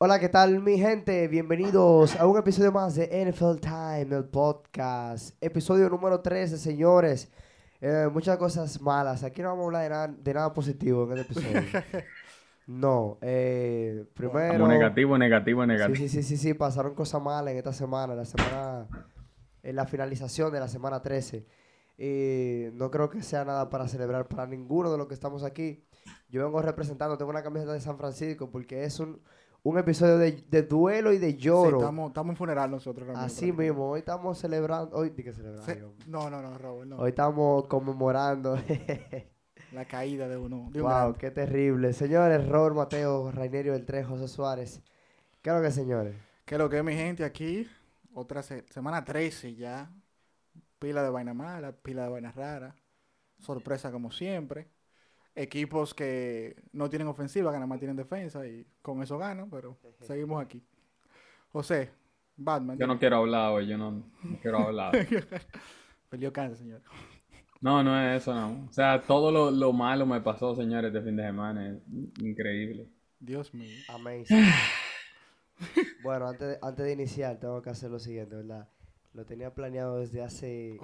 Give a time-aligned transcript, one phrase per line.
[0.00, 1.26] Hola, ¿qué tal mi gente?
[1.26, 5.36] Bienvenidos a un episodio más de NFL Time, el podcast.
[5.40, 7.32] Episodio número 13, señores.
[7.80, 9.24] Eh, muchas cosas malas.
[9.24, 11.62] Aquí no vamos a hablar de nada, de nada positivo en este episodio.
[12.68, 14.52] No, eh, primero...
[14.52, 15.96] Como negativo, negativo, negativo.
[15.96, 18.86] Sí, sí, sí, sí, sí, pasaron cosas malas en esta semana, la semana,
[19.62, 21.44] en la finalización de la semana 13.
[21.96, 25.82] Y no creo que sea nada para celebrar para ninguno de los que estamos aquí.
[26.28, 29.22] Yo vengo representando, tengo una camiseta de San Francisco porque es un,
[29.62, 31.78] un episodio de, de duelo y de lloro.
[31.78, 33.06] estamos, estamos en funeral nosotros.
[33.06, 36.04] realmente, Así mismo, hoy estamos celebrando, hoy, di que ay, hombre.
[36.06, 36.96] No, no, no, Robert, no.
[36.98, 38.56] hoy estamos conmemorando.
[39.72, 40.70] La caída de uno.
[40.72, 41.92] De wow, qué terrible.
[41.92, 44.80] Señores, Robert Mateo, Rainerio del Tres, José Suárez.
[45.42, 46.16] ¿Qué es lo que, señores?
[46.46, 47.68] ¿Qué es lo que es mi gente aquí?
[48.14, 49.90] Otra se- semana 13 ya.
[50.78, 52.74] Pila de vaina mala, pila de vainas raras.
[53.38, 54.68] Sorpresa como siempre.
[55.40, 59.78] Equipos que no tienen ofensiva, que nada más tienen defensa y con eso ganan, pero
[60.00, 60.60] seguimos aquí.
[61.50, 61.90] José,
[62.36, 62.76] Batman.
[62.76, 64.92] Yo no quiero hablar hoy, yo no, no quiero hablar.
[66.10, 66.82] Perdió cáncer, señor.
[67.60, 68.66] No, no es eso, no.
[68.68, 71.70] O sea, todo lo, lo malo me pasó, señores, este fin de semana.
[71.70, 71.78] Es
[72.20, 72.88] increíble.
[73.20, 73.76] Dios mío.
[73.88, 74.44] Amazing.
[76.02, 78.68] bueno, antes de, antes de iniciar, tengo que hacer lo siguiente, ¿verdad?
[79.12, 80.78] Lo tenía planeado desde hace.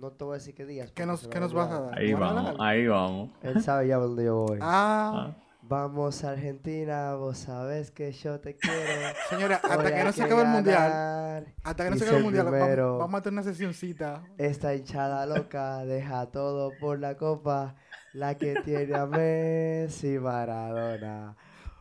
[0.00, 0.90] No te voy a decir qué días.
[0.92, 1.98] ¿Qué nos, qué nos vas a dar?
[1.98, 3.30] Ahí ¿Nos vas a vamos, ahí vamos.
[3.42, 4.58] Él sabe ya dónde yo voy.
[4.62, 9.14] Ah, Vamos a Argentina, vos sabés que yo te quiero.
[9.28, 11.54] señora, hasta que no se acabe el mundial.
[11.62, 12.98] Hasta que no se acabe el mundial, vamos, primero.
[12.98, 14.24] vamos a tener una sesioncita.
[14.38, 17.76] Esta hinchada loca deja todo por la copa.
[18.14, 21.36] La que tiene a Messi Maradona.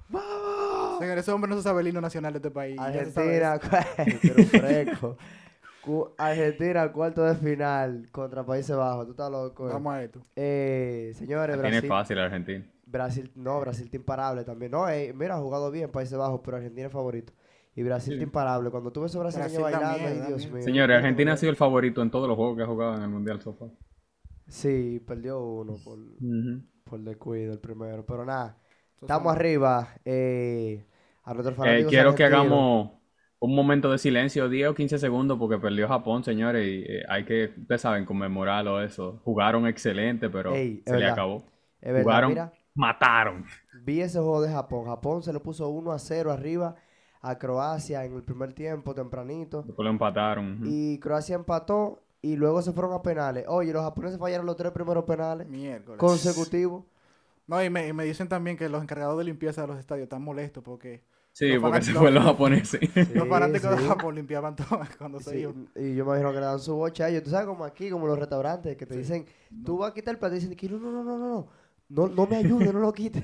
[0.09, 0.99] ¡Vamos!
[0.99, 2.77] Señor, ese hombre no se sabe el himno nacional de este país.
[2.79, 3.59] Argentina,
[3.97, 5.17] pero fresco.
[6.17, 9.05] Argentina, cuarto de final contra Países Bajos.
[9.05, 9.69] Tú estás loco.
[9.69, 9.73] eh.
[9.73, 10.21] Vamos a esto.
[10.35, 12.65] Eh, señores, La tiene Brasil, fácil Argentina.
[12.85, 14.71] Brasil, no, Brasil está imparable también.
[14.71, 17.33] No, eh, mira, ha jugado bien Países Bajos, pero Argentina es favorito.
[17.75, 18.23] Y Brasil Sí.
[18.23, 18.71] imparable.
[18.71, 20.63] Cuando tú ves a Brasil da bailando, ay, da Dios mío.
[20.63, 23.03] Señores, ¿qué Argentina ha sido el favorito en todos los juegos que ha jugado en
[23.03, 23.69] el Mundial so far.
[24.47, 28.05] Sí, perdió uno por, descuido el primero.
[28.05, 28.57] Pero nada,
[28.99, 29.89] estamos arriba.
[30.03, 30.85] Eh,
[31.23, 32.91] a nuestros Eh, fanáticos quiero que hagamos
[33.39, 37.23] un momento de silencio, 10 o 15 segundos, porque perdió Japón, señores, y eh, hay
[37.25, 39.21] que, ustedes saben, conmemorarlo eso.
[39.23, 41.13] Jugaron excelente, pero Ey, se le verdad.
[41.13, 41.37] acabó.
[41.81, 42.53] Es verdad, Jugaron, mira.
[42.75, 43.45] mataron.
[43.83, 44.85] Vi ese juego de Japón.
[44.85, 46.75] Japón se le puso 1 a 0 arriba
[47.21, 49.63] a Croacia en el primer tiempo, tempranito.
[49.63, 50.59] Después lo empataron.
[50.65, 53.45] Y Croacia empató y luego se fueron a penales.
[53.47, 55.97] Oye, los japoneses fallaron los tres primeros penales Miércoles.
[55.97, 56.83] consecutivos.
[57.47, 60.03] No, y me, y me dicen también que los encargados de limpieza de los estadios
[60.03, 62.81] están molestos porque Sí, Los porque se fueron los japoneses.
[63.15, 63.81] los fanáticos sí.
[63.83, 65.69] de Japón limpiaban todo cuando se Sí, iban.
[65.75, 67.23] y yo me imagino que le dan su bocha a ellos.
[67.23, 69.25] Tú sabes, como aquí, como los restaurantes, que te dicen,
[69.63, 71.49] tú vas a quitar el plato y dicen, que no, no, no, no, no, no,
[71.89, 73.23] no, no me ayudes, no lo quites.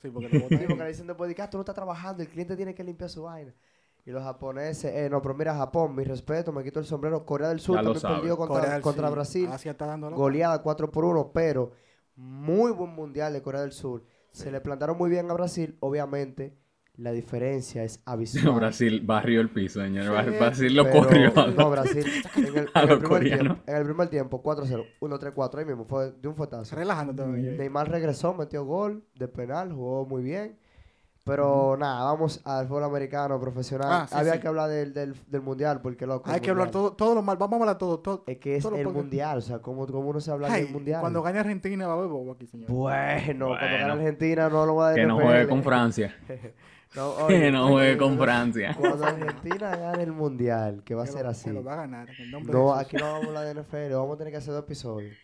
[0.00, 1.74] Sí, porque lo botan Sí, porque le dicen después de que "Ah, tú no estás
[1.74, 3.52] trabajando, el cliente tiene que limpiar su vaina.
[4.06, 7.26] Y los japoneses, eh, no, pero mira, Japón, mi respeto, me quito el sombrero.
[7.26, 9.14] Corea del Sur Ya también perdió contra, contra Sur.
[9.14, 9.48] Brasil.
[9.52, 10.10] Asia está dando.
[10.10, 11.72] Goleada 4 por 1, pero
[12.16, 14.04] muy buen mundial de Corea del Sur.
[14.30, 16.56] Se le plantaron muy bien a Brasil, obviamente.
[16.96, 18.54] La diferencia es abismal.
[18.56, 20.04] Brasil barrió el piso, señor.
[20.24, 21.32] Sí, Brasil lo Pero- corrió.
[21.56, 22.04] No, Brasil.
[22.36, 25.64] En el, a en el los primer tiempo, en el primer tiempo, 4-0, 1-3-4, ahí
[25.64, 26.76] mismo, fue de un fuetazo.
[26.76, 27.22] Relajándote.
[27.22, 27.56] oye.
[27.56, 30.58] Neymar regresó, metió gol de penal, jugó muy bien.
[31.24, 33.88] Pero nada, vamos al fútbol americano profesional.
[33.90, 34.38] Ah, sí, Había sí.
[34.40, 36.30] que hablar del, del, del mundial, porque loco.
[36.30, 37.36] Hay que hablar todo, todo lo mal.
[37.36, 38.00] Vamos a hablar todo.
[38.00, 38.24] todo.
[38.26, 41.00] Es que es el mundial, o sea, ¿cómo, cómo uno se habla Ay, del mundial?
[41.02, 42.70] Cuando gane Argentina va a haber bobo aquí, señor.
[42.70, 43.84] Bueno, cuando gane.
[43.84, 46.14] Argentina no lo va a Que no juegue con Francia.
[46.96, 48.74] No, oye, no juegue con Francia.
[48.78, 51.48] Cuando Argentina gane el mundial, que va a ser así.
[51.50, 52.08] lo va a ganar.
[52.10, 54.38] en el nombre No, aquí no vamos a hablar de NFL, vamos a tener que
[54.38, 55.16] hacer dos episodios.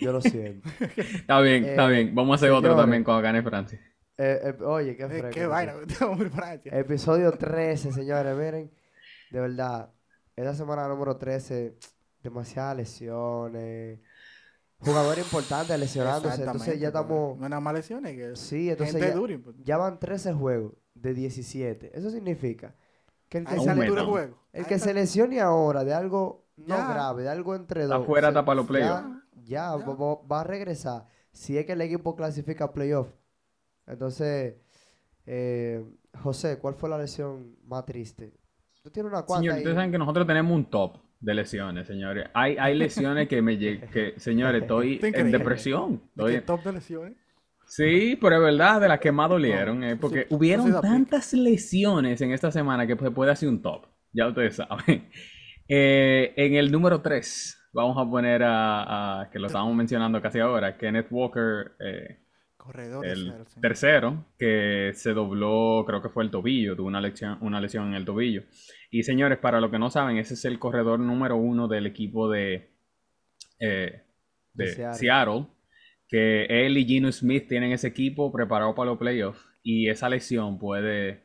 [0.00, 0.68] Yo lo siento.
[0.96, 2.14] Está bien, está Eh, bien.
[2.14, 3.78] Vamos a hacer otro también cuando gane Francia.
[4.18, 5.28] Eh, eh, oye, qué fresco.
[5.30, 5.74] qué vaina.
[6.34, 6.78] Francia.
[6.78, 8.70] Episodio 13, señores, miren.
[9.30, 9.90] De verdad,
[10.36, 11.74] esta semana número 13,
[12.22, 13.98] demasiadas lesiones.
[14.78, 16.42] Jugadores importantes lesionándose.
[16.42, 17.38] Entonces ya estamos.
[17.38, 18.14] No es nada más lesiones.
[18.16, 19.38] Que Sí, entonces gente ya, dura.
[19.64, 21.96] ya van 13 juegos de 17.
[21.98, 22.74] Eso significa
[23.28, 24.38] que el que, sale juego.
[24.52, 24.88] el que está.
[24.88, 26.88] se lesione ahora de algo no Ya.
[26.92, 28.06] grave, de algo entre Está dos.
[28.06, 29.08] fuera se- hasta para los ya, playoffs.
[29.36, 29.76] ya, Ya.
[29.76, 31.06] va- va- va a regresar.
[31.32, 33.08] Si es que el equipo clasifica a playoff.
[33.86, 34.56] Entonces,
[35.26, 35.82] eh,
[36.22, 38.32] José, ¿cuál fue la lesión más triste?
[38.82, 39.60] Tú tienes una cuanta Señor, ahí.
[39.60, 42.28] ustedes saben que nosotros tenemos un top de lesiones, señores.
[42.34, 46.02] Hay, hay lesiones que me llegan, que, señores, estoy Está en depresión.
[46.10, 47.16] Estoy- top de lesiones.
[47.74, 52.30] Sí, pero es verdad, de las que más dolieron, eh, porque hubieron tantas lesiones en
[52.32, 53.86] esta semana que se puede hacer un top.
[54.12, 55.08] Ya ustedes saben.
[55.74, 60.38] Eh, en el número 3, vamos a poner a, a- que lo estábamos mencionando casi
[60.40, 62.18] ahora, Kenneth Walker, eh,
[62.58, 63.32] Corredor el
[63.62, 67.94] tercero, que se dobló, creo que fue el tobillo, tuvo una lesión, una lesión en
[67.94, 68.42] el tobillo.
[68.90, 72.28] Y señores, para los que no saben, ese es el corredor número uno del equipo
[72.28, 72.74] de,
[73.60, 74.02] eh,
[74.52, 74.98] De de Seattle.
[74.98, 75.46] Seattle,
[76.12, 80.58] que él y Gino Smith tienen ese equipo preparado para los playoffs y esa lesión
[80.58, 81.24] puede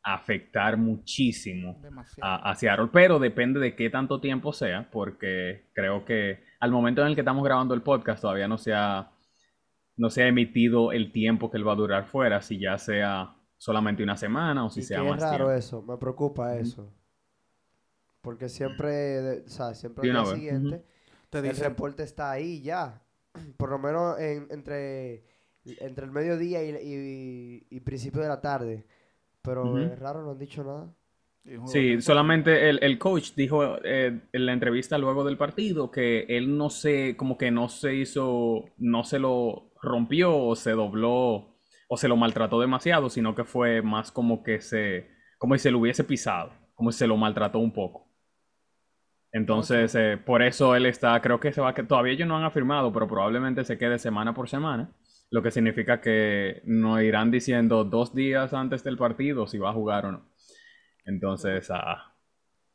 [0.00, 1.82] afectar muchísimo
[2.22, 7.02] a, a Seattle, pero depende de qué tanto tiempo sea, porque creo que al momento
[7.02, 9.10] en el que estamos grabando el podcast todavía no se ha,
[9.96, 13.34] no se ha emitido el tiempo que él va a durar fuera, si ya sea
[13.56, 15.50] solamente una semana o si Y sea que es más raro tiempo.
[15.50, 16.94] eso, me preocupa eso.
[18.20, 20.84] Porque siempre, o sea, siempre De al día siguiente,
[21.28, 23.02] Te el reporte está ahí ya.
[23.56, 25.24] Por lo menos en- entre,
[25.64, 26.70] entre el mediodía y,
[27.70, 28.86] y, y principio de la tarde.
[29.42, 30.94] Pero es raro, no han dicho nada.
[31.64, 36.56] Sí, solamente el, el coach dijo eh, en la entrevista luego del partido que él
[36.56, 41.58] no se, como que no se hizo, no se lo rompió o se dobló
[41.90, 45.70] o se lo maltrató demasiado, sino que fue más como que se, como si se
[45.70, 48.07] lo hubiese pisado, como si se lo maltrató un poco.
[49.32, 52.44] Entonces, eh, por eso él está, creo que se va que todavía ellos no han
[52.44, 54.90] afirmado, pero probablemente se quede semana por semana,
[55.30, 59.74] lo que significa que nos irán diciendo dos días antes del partido si va a
[59.74, 60.22] jugar o no.
[61.04, 62.14] Entonces, ah,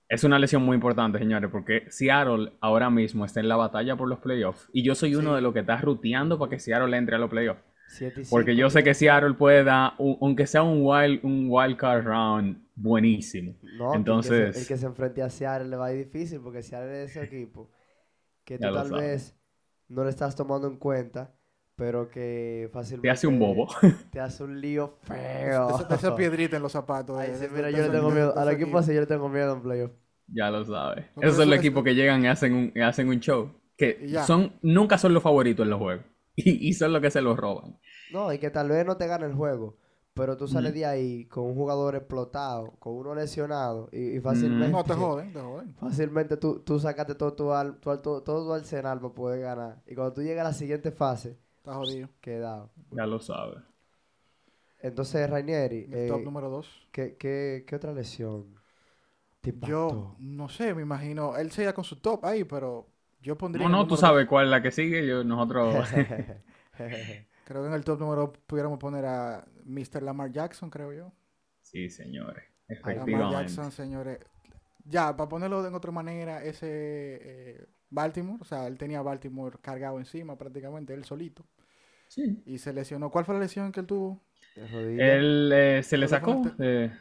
[0.07, 4.07] es una lesión muy importante, señores, porque Seattle ahora mismo está en la batalla por
[4.07, 5.35] los playoffs y yo soy uno Sí.
[5.37, 7.61] de los que está ruteando para que Seattle entre a los playoffs.
[7.99, 11.77] Y Porque yo sé que Seattle puede dar, un- aunque sea un wild, un wild
[11.77, 13.55] card round buenísimo.
[13.77, 16.05] No, Entonces- el que, se, el que se enfrente a Seattle le va a ir
[16.05, 17.69] difícil porque Seattle es ese equipo
[18.43, 18.91] que tú tal sabes.
[19.01, 19.35] vez
[19.89, 21.35] no le estás tomando en cuenta,
[21.75, 23.67] pero que fácilmente Te hace un bobo.
[24.11, 25.69] te hace un lío feo.
[25.79, 27.17] Esa, esa piedrita en los zapatos.
[27.19, 28.35] Ay, sí, mira, yo le tengo miedo.
[28.37, 29.91] Al equipo así yo le tengo miedo en playoff.
[30.27, 31.05] Ya lo sabes.
[31.15, 33.51] No, Esos son los equipos que llegan y hacen un, hacen un show.
[33.77, 36.05] Que Y son, nunca son los favoritos en los juegos.
[36.35, 37.77] Y, y son los que se los roban.
[38.07, 39.77] No, y que tal vez no te gane el juego,
[40.13, 40.73] pero tú sales Ujú.
[40.73, 45.31] de ahí con un jugador explotado, con uno lesionado y, y fácilmente, No, te joden,
[45.33, 45.75] te joden.
[45.75, 49.83] fácilmente tú, tú sacaste todo tu, al- tu todo, todo tu arsenal para poder ganar.
[49.87, 52.09] Y cuando tú llegas a la siguiente fase, Está jodido.
[52.21, 52.71] quedado.
[52.91, 53.61] Ya lo sabes.
[54.79, 56.67] Entonces, Rainieri, El top eh, número dos.
[56.91, 58.55] ¿qué, qué, qué otra lesión
[59.41, 61.35] te Yo no sé, me imagino.
[61.37, 62.92] Él se iba con su top ahí, pero
[63.23, 63.67] yo pondría.
[63.67, 65.07] No, no, tú sabes cuál es la que sigue.
[65.07, 65.87] Yo, nosotros.
[67.45, 70.01] Creo que en el top número pudiéramos poner a Mr.
[70.01, 71.11] Lamar Jackson, creo yo.
[71.61, 72.43] sí, señores.
[72.67, 73.35] Lamar Efectivamente.
[73.35, 74.19] Jackson, señores.
[74.85, 79.57] Ya, para ponerlo de otra manera, ese eh, Baltimore, o sea, él tenía a Baltimore
[79.61, 81.45] cargado encima prácticamente, él solito.
[82.07, 82.41] Sí.
[82.45, 83.09] Y se lesionó.
[83.09, 84.21] ¿Cuál fue la lesión que él tuvo.
[84.55, 86.41] Él eh, se le sacó.
[86.59, 86.91] eh,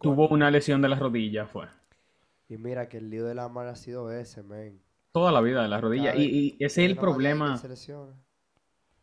[0.00, 1.66] tuvo una lesión de las rodillas, fue.
[2.48, 4.80] Y mira que el lío de la mar ha sido ese, men.
[5.12, 6.14] Toda la vida de las rodillas.
[6.14, 7.56] Cada Y, y ese es el problema.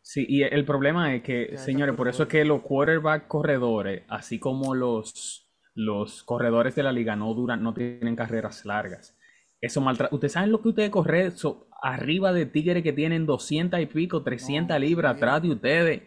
[0.02, 4.04] Sí, y el problema es que, Ya señores, por eso es que los quarterback corredores,
[4.08, 9.16] así como los, los corredores de la liga, no duran, no tienen carreras largas.
[9.60, 10.14] Eso maltrata.
[10.14, 14.22] ¿Ustedes saben lo que ustedes corren so- arriba de tigres que tienen 200 y pico,
[14.22, 16.02] 300 No, libras atrás de ustedes,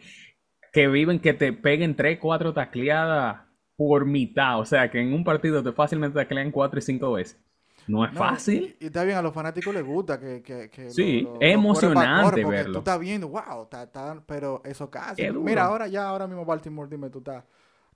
[0.73, 3.41] que viven, que te peguen 3, 4 tacleadas
[3.77, 4.59] por mitad?
[4.59, 7.39] O sea, que en un partido te fácilmente taclean 4 y 5 veces.
[7.87, 8.75] No es No, fácil.
[8.79, 11.41] Y, y está bien, a los fanáticos les gusta que, que, que Sí, lo- lo-
[11.41, 12.73] es emocionante verlo.
[12.73, 15.29] Tú estás viendo, wow, está- está- pero eso casi.
[15.31, 17.43] Mira, ahora ya, ahora mismo Baltimore, dime, tú estás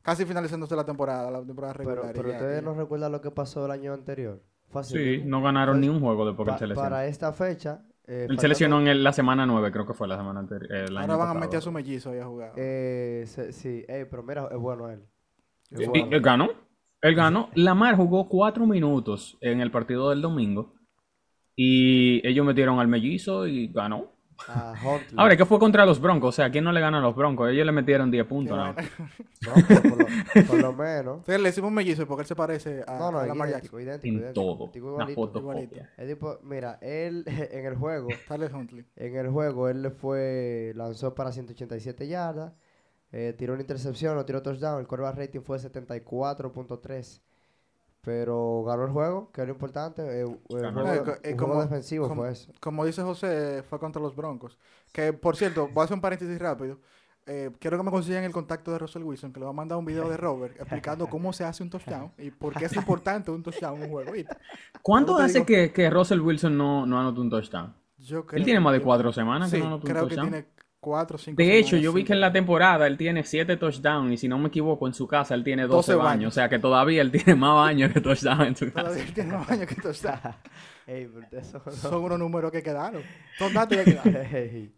[0.01, 2.13] casi finalizándose la temporada, la temporada Pero, regular.
[2.13, 4.42] pero ya, ustedes no recuerdan lo que pasó el año anterior.
[4.74, 6.89] Así Sí, no ganaron ni un juego después que él Pa- se lesionó.
[6.89, 7.82] para esta fecha.
[8.08, 10.72] eh, Él se lesionó en el- la semana 9, creo que fue la semana anterior.
[10.72, 12.51] el Ahora año van a meter a su mellizo ahí a jugar.
[12.56, 15.01] Eh, se- sí, pero mira, es bueno él.
[15.72, 16.08] Es Sí, Y- bueno.
[16.12, 16.50] y él ganó.
[17.07, 17.50] Él ganó.
[17.55, 20.74] Lamar jugó cuatro minutos en el partido del domingo.
[21.55, 24.12] Y ellos metieron al mellizo y ganó.
[24.50, 25.15] A Huntley.
[25.15, 26.29] Ahora, ¿qué fue contra los Broncos?
[26.29, 27.50] O sea, ¿quién no le gana a los Broncos?
[27.50, 28.57] Ellos le metieron 10 Qué puntos.
[28.57, 28.75] ¿no?
[29.67, 31.17] pero por, lo, por lo menos.
[31.19, 33.79] Entonces le decimos mellizo porque él se parece a, No, no, a es Lamar idéntico,
[33.79, 33.81] Jackson.
[33.81, 34.63] idéntico, En idéntico, todo.
[34.63, 35.21] idéntico, Una igualito.
[35.21, 35.89] fotocopia.
[35.95, 38.09] El tipo, mira, él en el juego,
[38.97, 42.51] en el juego, él le fue, lanzó para 187 yardas,
[43.12, 47.21] eh, tiró una intercepción, no tiró touchdown, el quarterback rating fue 74.3.
[48.01, 50.03] Pero ganó el juego, que es lo importante.
[50.21, 50.81] eh, juego,
[51.13, 52.51] Eh, eh, un como- juego defensivo como- fue eso.
[52.59, 54.57] Como dice José, fue contra los Broncos.
[54.93, 56.79] Que, por cierto, voy a hacer un paréntesis rápido.
[57.25, 59.79] Eh, quiero que me consigan el contacto de Russell Wilson, que le va a mandar
[59.79, 63.31] un video de Robert explicando cómo se hace un touchdown y por qué es importante
[63.31, 64.12] un touchdown en un juego.
[64.83, 67.74] ¿Cuánto hace digo- que, que Russell Wilson no, no anotó un touchdown?
[67.97, 70.07] Yo creo Él tiene más de que- cuatro semanas que Sí, no anotó un creo
[70.07, 70.29] que touchdown.
[70.29, 70.47] tiene
[70.86, 74.13] cuatro o cinco De hecho, yo vi que en la temporada él tiene 7 touchdowns
[74.13, 76.06] y si no me equivoco, en su casa él tiene 12, 12 baños.
[76.06, 76.34] baños.
[76.34, 78.89] O sea que todavía él tiene más baños que touchdowns en su casa.
[78.89, 80.20] Todavía tiene más años que touchdown.
[80.88, 83.01] Ey, pero eso no- Son unos números que quedaron.
[83.39, 84.15] Son datos que quedaron.
[84.36, 84.72] Ey,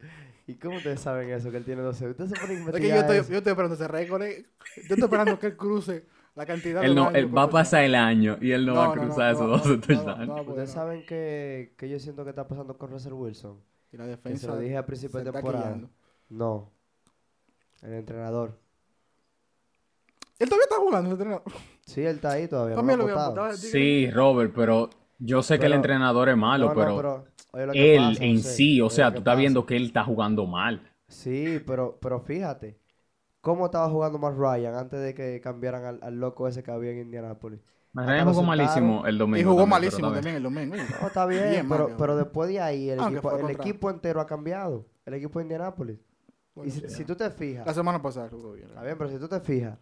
[0.47, 2.07] ¿Y cómo ustedes saben eso, que él tiene 12?
[2.11, 4.23] Ustedes se ponen a Es que yo estoy, yo estoy esperando ese récord.
[4.23, 4.45] eh.
[4.77, 7.83] Yo estoy esperando que él cruce la cantidad Él de no, él va a pasar
[7.83, 10.27] el año y él no, va a cruzar esos no, 12 no, no, touchdowns.
[10.27, 10.73] no, porque Ustedes no.
[10.75, 13.59] saben que, que yo siento que está pasando con Russell Wilson.
[13.91, 15.63] Y la Que se defensa lo dije al principio de temporada.
[15.65, 15.89] quillando.
[16.29, 16.71] No.
[17.81, 18.59] El entrenador.
[20.39, 21.43] Él todavía está jugando, ese entrenador.
[21.85, 22.75] Sí, él está ahí todavía.
[22.75, 23.53] no También lo lo había votado.
[23.57, 28.23] Sí, Robert, pero yo sé que el entrenador es malo, No, no, pero, él pasa,
[28.23, 29.39] en sí, o sea, tú estás pasa.
[29.39, 30.81] viendo que él está jugando mal.
[31.07, 32.79] Sí, pero, pero fíjate.
[33.41, 36.91] ¿Cómo estaba jugando más Ryan antes de que cambiaran al, al loco ese que había
[36.91, 37.61] en Indianapolis?
[37.93, 39.39] Ryan jugó malísimo el domingo.
[39.39, 40.75] Y jugó también, malísimo también el domingo.
[40.75, 44.85] No, está bien, pero, pero después de ahí el, equipo, el equipo entero ha cambiado.
[45.05, 45.99] El equipo de Indianapolis.
[46.57, 48.67] Bueno, y si, tú te fijas, La semana pasada jugó bien.
[48.67, 49.77] está bien, pero si tú te fijas,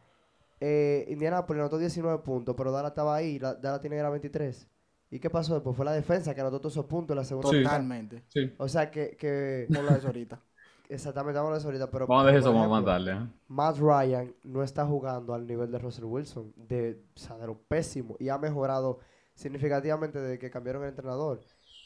[0.59, 4.67] eh, Indianapolis anotó 19 puntos, pero Dallas estaba ahí, la- Dallas tiene era 23.
[5.09, 5.75] ¿Y qué pasó después?
[5.75, 7.49] Fue la defensa que anotó todos esos puntos en la segunda.
[7.49, 8.23] Totalmente.
[8.27, 8.53] Sí.
[8.57, 10.41] O sea que, que Vamos a hablar de eso ahorita.
[10.89, 12.97] exactamente, vamos a eso ahorita, pero Vamos a dejar eso, vamos a.
[12.97, 13.27] ¿eh?
[13.47, 17.57] Matt Ryan no está jugando al nivel de Russell Wilson, de, o sea, de lo
[17.57, 18.99] pésimo, y ha mejorado
[19.33, 21.39] significativamente desde que cambiaron el entrenador.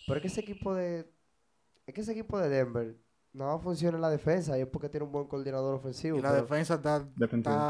[0.08, 1.08] Pero es que ese equipo de,
[1.86, 2.96] es que ese equipo de Denver
[3.34, 6.18] no funciona en la defensa y es porque tiene un buen coordinador ofensivo.
[6.18, 7.06] Y la pero- defensa está,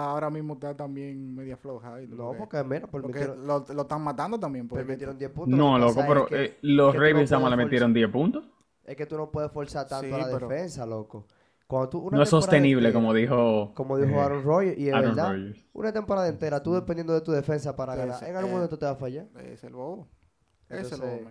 [0.10, 1.96] ahora mismo está también media floja.
[1.96, 4.68] ahí, no, porque- porque mira, porque permitieron, lo, lo están matando también.
[4.68, 5.58] Porque permitieron 10 puntos.
[5.58, 8.44] No, loco, pero es que, eh, los no Ravens le metieron 10 puntos.
[8.86, 11.28] es que tú no puedes forzar tanto Sí, a la pero- defensa, loco.
[11.68, 14.88] Cuando tú, una No es sostenible, entera- como dijo como dijo eh, Aaron Rodgers, y
[14.88, 15.36] es Aaron verdad,
[15.74, 18.86] una temporada entera, tú dependiendo de tu defensa para ganar, en algún eh, momento te
[18.88, 19.28] va a fallar.
[19.46, 20.08] Es el bobo.
[20.68, 21.30] Es el bobo.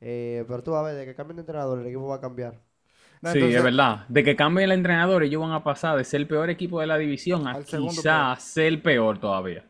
[0.00, 2.20] Eh, pero tú vas a ver, de que cambien de entrenador, el equipo va a
[2.20, 2.58] cambiar.
[3.26, 4.06] No, sí, entonces, es verdad.
[4.08, 6.86] De que cambie el entrenador, ellos van a pasar de ser el peor equipo de
[6.86, 9.64] la división a quizás ser el peor todavía.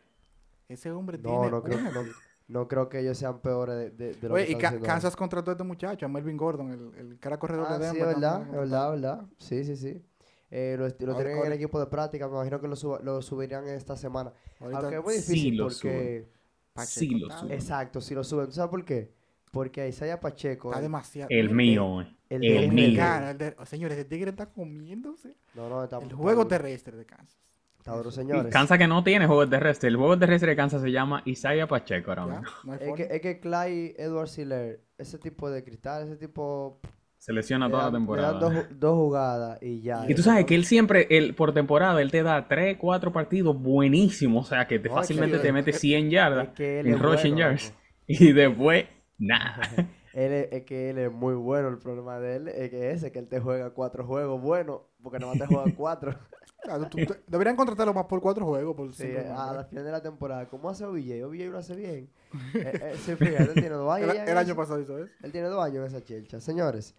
[0.68, 1.50] Ese hombre No, tiene.
[1.50, 2.14] no creo, no,
[2.48, 4.86] no creo que ellos sean peores de, de, de lo Oye, que y Ca- haciendo
[4.86, 7.96] Kansas contrató a este muchacho, a Melvin Gordon, el, el cara corredor de Ah, sí,
[7.96, 8.08] Denver.
[8.08, 9.26] es verdad, es verdad, verdad.
[9.38, 10.02] Sí, sí, sí.
[10.50, 13.66] Eh, lo, tienen en el equipo de práctica, me imagino que lo, suba- lo subirían
[13.68, 14.32] esta semana.
[14.60, 16.28] Ahorita Aunque es muy sí difícil lo porque...
[16.72, 17.54] Pacheco sí lo suben.
[17.54, 18.46] Exacto, si lo suben.
[18.46, 19.14] ¿Tú sabes por qué?
[19.56, 20.70] Porque Isaiah Pacheco...
[20.70, 21.28] Está demasiado.
[21.30, 22.06] El mío, eh.
[22.30, 22.96] el el mío.
[22.96, 26.96] Cara, el de- señores, el Tigre está comiéndose No, no, está, el juego duro, terrestre
[26.96, 27.40] de Kansas.
[27.78, 28.52] Está duro, señores.
[28.52, 29.88] Kansas que no tiene juego terrestre.
[29.88, 32.42] El juego terrestre de Kansas se llama Isaiah Pacheco ahora mismo.
[32.64, 36.80] No Es que, es que Clyde Edward Siller, ese tipo de cristal, ese tipo...
[37.18, 38.38] Se lesiona le toda la dan- le dan temporada.
[38.40, 40.04] dos, dos jugadas y ya.
[40.08, 43.56] Y tú sabes que él siempre, él, por temporada, él te da 3, 4 partidos
[43.60, 44.46] buenísimos.
[44.46, 46.88] O sea, que te No, es que fácilmente te mete 100 yardas Es que él
[46.88, 47.70] en rushing bueno, yards.
[47.70, 47.80] loco.
[48.08, 48.84] Y después,
[49.18, 49.62] nada.
[50.16, 51.68] Él es, es que él es muy bueno.
[51.68, 55.18] El problema de él es que ese, que él te juega cuatro juegos buenos, porque
[55.18, 56.18] nomás te juega cuatro.
[56.62, 58.74] Claro, tú- tú- deberían contratarlo más por cuatro juegos.
[58.74, 60.48] Por sí, a la final de la temporada.
[60.48, 61.22] ¿Cómo hace OBJ?
[61.22, 62.10] OBJ lo hace bien.
[62.54, 64.14] eh, eh, sí, fíjate, él tiene dos años.
[64.14, 64.56] el, año eso.
[64.56, 65.12] pasado hizo eso.
[65.22, 66.40] Él tiene dos años en esa chelcha.
[66.40, 66.94] Señores,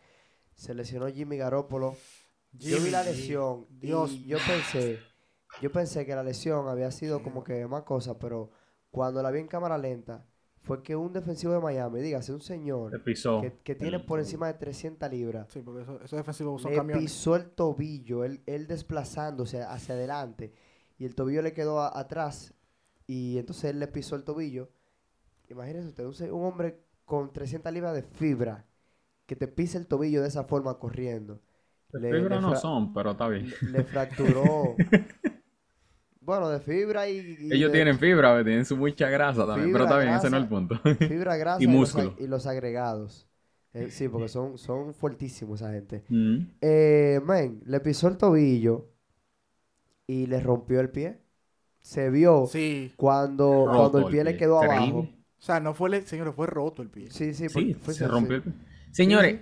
[0.53, 1.95] se lesionó Jimmy Garoppolo.
[2.51, 4.99] yo vi la Jimmy, lesión Dios y yo pensé,
[5.59, 8.51] yo pensé que la lesión había sido como que más cosa, pero
[8.91, 10.23] cuando la vi en cámara lenta,
[10.67, 13.41] fue que un defensivo de Miami, dígase, un Se señor pisó.
[13.41, 16.71] que, que tiene el- por encima de 300 libras, Sí, porque eso- esos defensivos son
[16.71, 17.03] le camiones.
[17.03, 20.53] pisó el tobillo, él, él desplazándose hacia adelante,
[20.99, 22.53] y el tobillo le quedó a- atrás,
[23.07, 24.69] y entonces él le pisó el tobillo.
[25.49, 28.65] Imagínese usted, un, hombre con 300 libras de fibra,
[29.25, 31.39] que te pisa el tobillo de esa forma corriendo.
[31.93, 33.49] Le- fibra le no son, pero está bien.
[33.71, 34.75] Le fracturó.
[36.27, 37.37] bueno, de fibra y.
[37.39, 39.69] y Ellos de tienen fibra, tienen su mucha grasa también.
[39.69, 40.83] Fibra, pero está bien, ese no es el grasa.
[40.83, 41.07] punto.
[41.07, 42.15] Fibra grasa Y los músculo.
[42.19, 43.27] y los agregados.
[43.73, 46.03] Eh, sí, porque son, son fuertísimos esa gente.
[46.09, 46.37] Mm.
[46.61, 48.89] Eh, men, le pisó el tobillo
[50.05, 51.19] y le rompió el pie.
[51.81, 52.91] Se vio Sí.
[52.97, 54.77] cuando, Roto cuando el pie le quedó Terrible.
[54.83, 54.99] abajo.
[55.39, 57.09] O sea, no fue, le- señores, fue roto el pie.
[57.09, 58.53] Sí, sí, Sí, fue- se sí, rompió el pie.
[58.91, 59.39] Señores,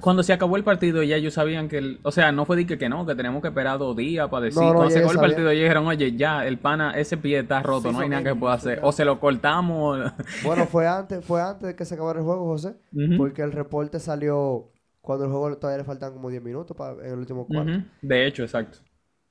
[0.00, 2.66] cuando se acabó el partido ya ellos sabían que, el- o sea, no fue de
[2.66, 4.60] que, que no, que tenemos que esperar dos días para decir.
[4.62, 7.40] No, no, cuando se acabó el partido ellos dijeron, oye, ya, el pana, ese pie
[7.40, 8.80] está roto, Sí, no hay nada que pueda hacer.
[8.80, 8.86] ya.
[8.86, 9.98] O se lo cortamos.
[10.44, 12.76] Bueno, fue antes, fue antes de que se acabara el juego, José.
[13.16, 17.12] Porque el reporte salió cuando el juego todavía le faltan como 10 minutos pa- en
[17.12, 17.72] el último cuarto.
[18.02, 18.78] De hecho, exacto.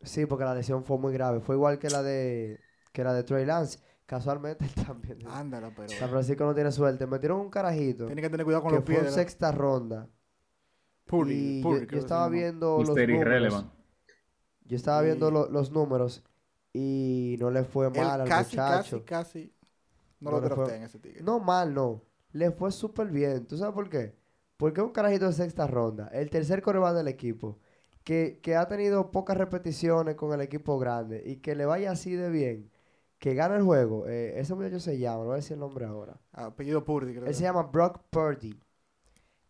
[0.01, 1.41] Sí, porque la lesión fue muy grave.
[1.41, 2.59] Fue igual que la de
[2.93, 3.79] que la de Trey Lance.
[4.05, 5.19] Casualmente él también.
[5.27, 5.89] Ándala, pero.
[5.89, 7.05] San Francisco no tiene suerte.
[7.05, 8.99] Metieron un carajito Tiene que tener cuidado con que los fue pies.
[8.99, 10.07] en de la- sexta ronda.
[11.09, 13.21] Purdy, y Purdy, yo, estaba viendo los números.
[13.21, 13.71] Irrelevant.
[14.65, 16.23] Yo estaba viendo Y- lo- los números
[16.73, 19.03] y no le fue mal al casi, muchacho.
[19.05, 19.53] casi, casi.
[20.19, 21.21] No, No lo fue- drafté en ese tigre.
[21.23, 22.03] No mal, no.
[22.33, 23.47] Le fue súper bien.
[23.47, 24.15] ¿Tú sabes por qué?
[24.57, 26.09] Porque es un carajito de sexta ronda.
[26.13, 27.57] El tercer coreback del equipo.
[28.03, 31.23] Que, que ha tenido pocas repeticiones con el equipo grande.
[31.25, 32.69] Y que le vaya así de bien.
[33.17, 34.07] Que gana el juego.
[34.07, 35.19] eh, ese muchacho se llama.
[35.19, 36.19] No voy a decir el nombre ahora.
[36.33, 37.23] Ah, apellido Purdy, creo.
[37.23, 37.33] Él que.
[37.33, 38.51] se llama Brock Purdy.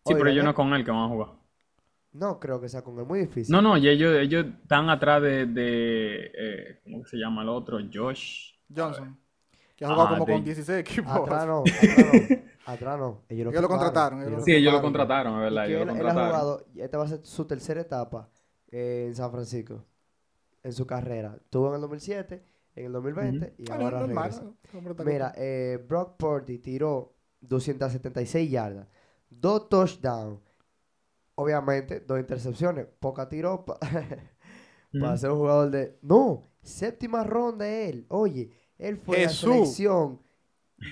[0.06, 1.28] Sí, pero yo no con él que van a jugar.
[2.12, 3.52] No creo que sea con él, muy difícil.
[3.54, 7.48] No, no, y ellos, ellos están atrás de, de eh, ¿cómo que se llama el
[7.48, 7.78] otro?
[7.92, 8.54] Josh.
[8.74, 9.16] Johnson.
[9.76, 11.10] Que ha jugado Ah, como de- con 16 equipos.
[11.12, 11.96] Atrás no, atrás
[12.30, 12.36] no.
[12.66, 13.22] Atrás no.
[13.28, 15.80] Ellos lo, Ellos lo firmaron, contrataron, ellos lo Sí, ellos lo contrataron, es verdad, ellos
[15.82, 16.28] él, lo él ha contrataron.
[16.40, 18.28] jugado, esta va a ser su tercera etapa
[18.70, 19.84] eh, en San Francisco,
[20.62, 21.38] en su carrera.
[21.48, 22.44] Tuvo en el 2007,
[22.76, 24.30] en el 2020 y Ah, no, ahora normal,
[24.72, 25.04] regresa.
[25.04, 28.86] Mira, eh, Brock Purdy tiró 276 yardas,
[29.30, 30.40] dos touchdowns,
[31.40, 33.78] obviamente dos intercepciones, poca tiró pa-
[35.00, 35.98] para ser un jugador de...
[36.02, 38.06] No, séptima ronda él.
[38.08, 39.48] Oye, él fue Jesús.
[39.48, 40.20] la selección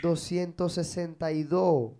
[0.03, 1.93] 262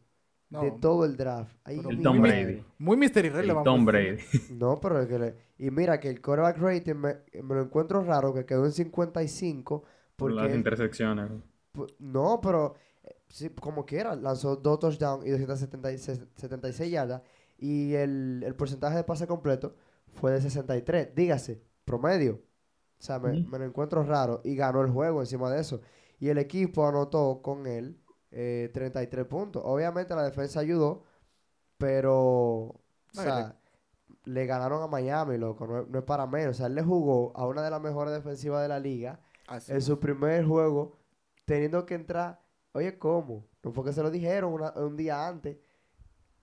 [0.51, 1.55] no, de todo el draft.
[1.67, 2.23] El Tom.
[2.23, 2.65] Brady.
[2.79, 3.85] Muy Mystery Red El Tom.
[3.85, 4.17] Brady.
[4.53, 8.03] No, pero es que le- Y mira que el quarterback rating me, me lo encuentro
[8.03, 9.85] raro, que quedó en 55.
[10.17, 11.31] Por las Porque, intersecciones.
[11.99, 12.75] no, pero
[13.05, 17.23] eh, sí, como quiera, lanzó dos touchdowns y 276 yardas.
[17.59, 19.75] Y el, el porcentaje de pase completo
[20.15, 21.15] fue de 63.
[21.15, 22.35] Dígase, promedio.
[22.99, 24.41] O sea, me, me lo encuentro raro.
[24.45, 25.81] Y ganó el juego encima de eso.
[26.21, 28.01] Y el equipo anotó con él
[28.31, 29.63] eh, 33 puntos.
[29.65, 31.03] Obviamente la defensa ayudó,
[31.77, 32.15] pero...
[32.17, 32.81] O
[33.15, 33.57] No, sea,
[34.25, 35.67] le ganaron a Miami, loco.
[35.67, 36.51] No, es- no es para menos.
[36.51, 39.73] O sea, él le jugó a una de las mejores defensivas de la liga Así.
[39.73, 40.97] en su primer juego,
[41.45, 42.41] teniendo que entrar.
[42.73, 43.47] Oye, ¿cómo?
[43.63, 45.57] No fue que se lo dijeron una- un día antes.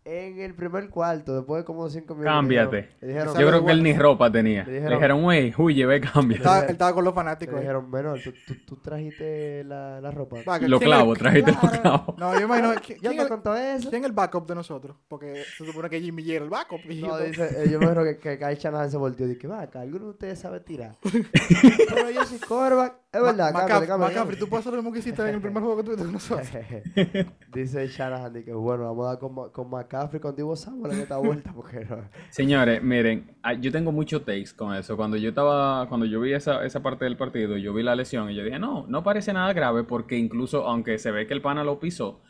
[0.08, 2.32] En el primer cuarto, después de como cinco minutos.
[2.32, 2.76] le Cámbiate.
[2.78, 4.64] dijeron- Le dijeron, Yo creo que él ni ropa tenía.
[4.64, 6.38] Le Le dijeron- dijeron, wey, huye, ve, cambia.
[6.38, 7.56] Estaba- él estaba con los le fanáticos.
[7.56, 7.62] ahí.
[7.62, 10.38] dijeron, menor, ¿tú, tú, tú trajiste la, la ropa.
[10.48, 12.18] Va, que Los ¿quién es- clavos, trajiste los clavos.
[12.20, 12.74] No, yo imagino.
[12.86, 13.90] ¿Quién, Yo es- contó eso.
[13.90, 14.96] quién es el backup de nosotros?
[15.08, 16.82] Porque se supone que Jimmy era el backup.
[16.86, 19.48] No, yo- dice, eh, yo me acuerdo que, que Kyle Shanahan se volteó y dije,
[19.48, 20.98] va ¿alguno de ustedes sabe tirar?
[21.02, 22.94] Pero yo soy quarterback.
[23.16, 25.42] Es verdad, Maca- cámbiate, cámbiate, McCaffrey, tú puedes hacer lo mismo que hiciste en el
[25.42, 26.48] primer juego que tuviste con nosotros.
[27.54, 31.18] Dice Shanahan que bueno, vamos a dar con, con McCaffrey con Divo Samuel en esta
[31.18, 32.10] vuelta porque no.
[32.30, 34.98] Señores, miren, ah, yo tengo muchos takes con eso.
[34.98, 38.30] Cuando yo estaba, cuando yo vi esa, esa parte del partido, yo vi la lesión
[38.30, 41.42] y yo dije, no, no parece nada grave porque incluso aunque se ve que el
[41.42, 42.22] pana lo pisó,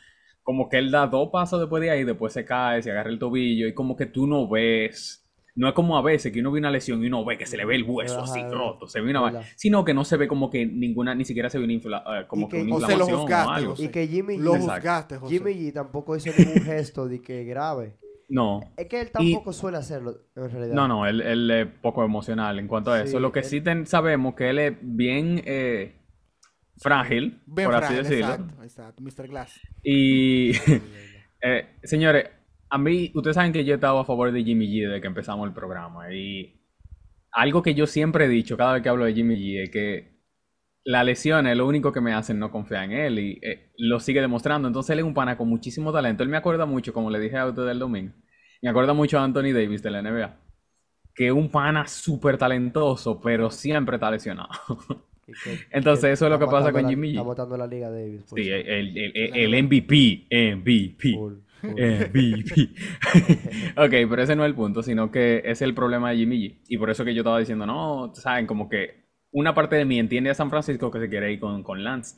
[0.44, 3.18] como que él da dos pasos después de ahí, después se cae, se agarra el
[3.18, 5.25] tobillo y como que tú no ves.
[5.58, 7.56] No es como a veces que uno ve una lesión y uno ve que se
[7.56, 9.44] le ve el hueso así roto, se ve una verdad.
[9.56, 12.28] sino que no se ve como que ninguna, ni siquiera se ve una, infla- eh,
[12.28, 13.70] como Y que que- una O se lo inflamación o algo.
[13.72, 13.84] José.
[13.86, 15.34] Y que Jimmy Lo juzgaste, José.
[15.38, 17.96] Jimmy G tampoco hizo ningún gesto de que grave.
[18.28, 20.74] No, Es que él Y- tampoco suele hacerlo en realidad.
[20.76, 23.20] No, no, él, él es poco emocional en cuanto a eso.
[23.20, 25.96] Lo que él- sí ten- sabemos que él es bien eh,
[26.78, 28.34] frágil, Bien por frágil, así decirlo.
[28.34, 29.04] exacto, exacto.
[29.04, 29.28] Mr.
[29.30, 29.62] Glass.
[29.84, 30.52] Y,
[31.42, 32.26] eh, señores,
[32.70, 35.08] a mí, ustedes saben que yo he estado a favor de Jimmy G desde que
[35.08, 36.12] empezamos el programa.
[36.14, 36.62] Y
[37.32, 40.16] algo que yo siempre he dicho cada vez que hablo de Jimmy G es que
[40.84, 44.00] las lesiones es lo único que me hacen no confiar en él y eh, lo
[44.00, 44.68] sigue demostrando.
[44.68, 46.22] Entonces él es un pana con muchísimo talento.
[46.24, 48.14] Él me acuerda mucho, como le dije a ustedes el domingo,
[48.62, 50.38] me acuerda mucho a Anthony Davis de la NBA.
[51.16, 54.50] Que es un pana súper talentoso, pero siempre está lesionado.
[55.26, 55.34] Que-
[55.72, 57.12] Entonces, que eso es lo que pasa con la- Jimmy G.
[57.14, 58.22] Está matando la Liga Davis.
[58.36, 61.14] Sí, el, el- el- el MVP, MVP.
[61.64, 62.70] MVP.
[63.78, 66.38] ok, pero ese no es el punto, sino que ese es el problema de Jimmy
[66.38, 66.60] G.
[66.68, 70.00] Y por eso que yo estaba diciendo, no, saben, como que una parte de mí
[70.00, 72.18] entiende a San Francisco que se quiere ir con, con Lance.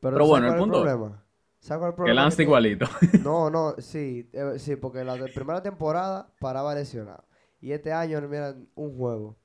[0.00, 1.24] Pero, pero ¿sabes bueno, el punto- problema?
[1.60, 2.14] ¿Sabes cuál es el Que?
[2.14, 2.86] Lance está igualito.
[3.24, 7.24] No, no, sí, eh, sí, porque la de primera temporada paraba lesionado.
[7.60, 9.36] Y este año, mira, un juego.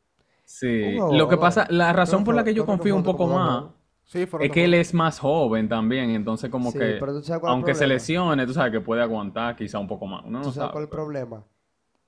[0.46, 0.68] Sí.
[0.84, 3.04] Un juego, Lo que pasa, la razón No por la que yo no confío un
[3.04, 3.66] poco más.
[4.14, 7.40] Sí, es que él es más joven también, entonces como Sí, que, pero tú sabes
[7.42, 10.24] cuál es el aunque se lesione, tú sabes que puede aguantar quizá un poco más.
[10.26, 11.48] Uno no ¿Tú sabes sabe, cuál es el problema?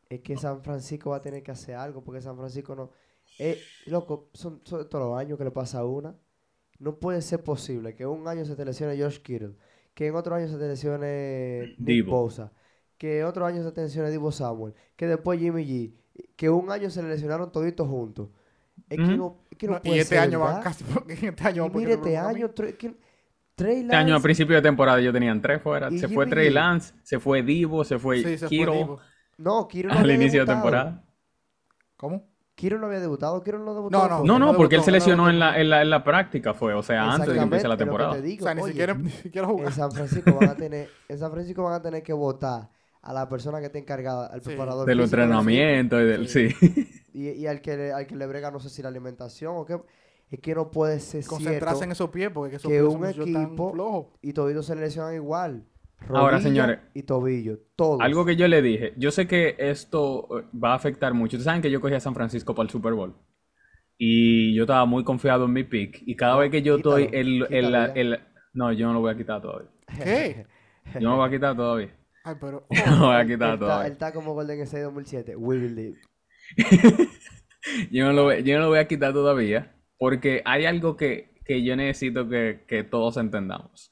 [0.10, 2.92] Es que San Francisco va a tener que hacer algo, porque San Francisco no...
[3.40, 6.16] Eh, loco, son, son todos los años que le pasa a una.
[6.80, 9.56] No puede ser posible que un año se te lesione Josh Kittle,
[9.94, 12.12] que en otro año se te lesione Nick Divo.
[12.12, 12.54] Bosa,
[12.98, 15.96] que en otro año se te lesione Divo Samuel, que después Jimmy G,
[16.36, 18.30] que un año se le lesionaron toditos juntos.
[18.90, 20.64] Es que no, es que no No, puede y este ser año va verdad.
[20.64, 20.84] casi.
[21.10, 22.96] Este año va mire, no este año, Trey, que-
[23.56, 25.90] Trey Este año a Lance- principio de temporada yo tenían tres fuera.
[25.92, 26.50] Se fue Trey.
[26.52, 29.00] Lance, se fue Divo, se fue Sí, se fue Kiro Divo.
[29.38, 30.62] No, Kiro no al había inicio de debutado.
[30.62, 31.04] temporada.
[31.98, 32.28] ¿Cómo?
[32.56, 33.98] Kiro no había debutado, Kiro no debutó.
[33.98, 34.24] No, no.
[34.24, 35.34] No, no, no porque él debutó, se no lesionó debutó.
[35.34, 37.74] en la, en la, en la práctica, fue, o sea, antes de que empiece la
[37.74, 38.14] es temporada.
[38.14, 39.68] te O digo, sea, ni oye, siquiera, ni siquiera jugar.
[39.68, 42.70] En San Francisco van a tener, en San Francisco van a tener que votar
[43.02, 44.48] a la persona que esté encargada, al Sí.
[44.50, 46.28] preparador De los entrenamientos y del.
[46.30, 46.46] Sí.
[46.46, 49.54] equipo, y, y al que le, al que le brega no sé si la alimentación
[49.56, 49.80] o qué,
[50.32, 53.02] es que no puede ser Concentrarse en esos pies porque esos que pies un son
[53.02, 54.08] muchos tan equipo- flojos.
[54.22, 55.66] y todos se lesionan igual.
[56.10, 58.02] Ahora, Rodilla señores, y tobillo, todos.
[58.02, 61.38] Algo que yo le dije, yo sé que esto eh, va a afectar mucho.
[61.38, 63.16] Ustedes saben que yo cogí a San Francisco para el Super Bowl.
[63.98, 66.02] Y yo estaba muy confiado en mi pick.
[66.06, 68.20] Y cada No, vez que yo quítalo, estoy el, el- el-
[68.54, 69.70] No, yo no lo voy a quitar todavía.
[70.04, 70.46] ¿Qué?
[70.96, 71.96] Yo no lo voy a quitar todavía.
[72.24, 72.68] Ay, pero.
[72.88, 73.84] No voy a Él quitar está, todo.
[73.84, 75.36] él está como Golden State 2007.
[75.36, 75.98] We believe.
[77.92, 81.34] Yo no, lo, voy- yo no lo voy a quitar todavía porque hay algo que,
[81.46, 83.92] que yo necesito que, que todos entendamos.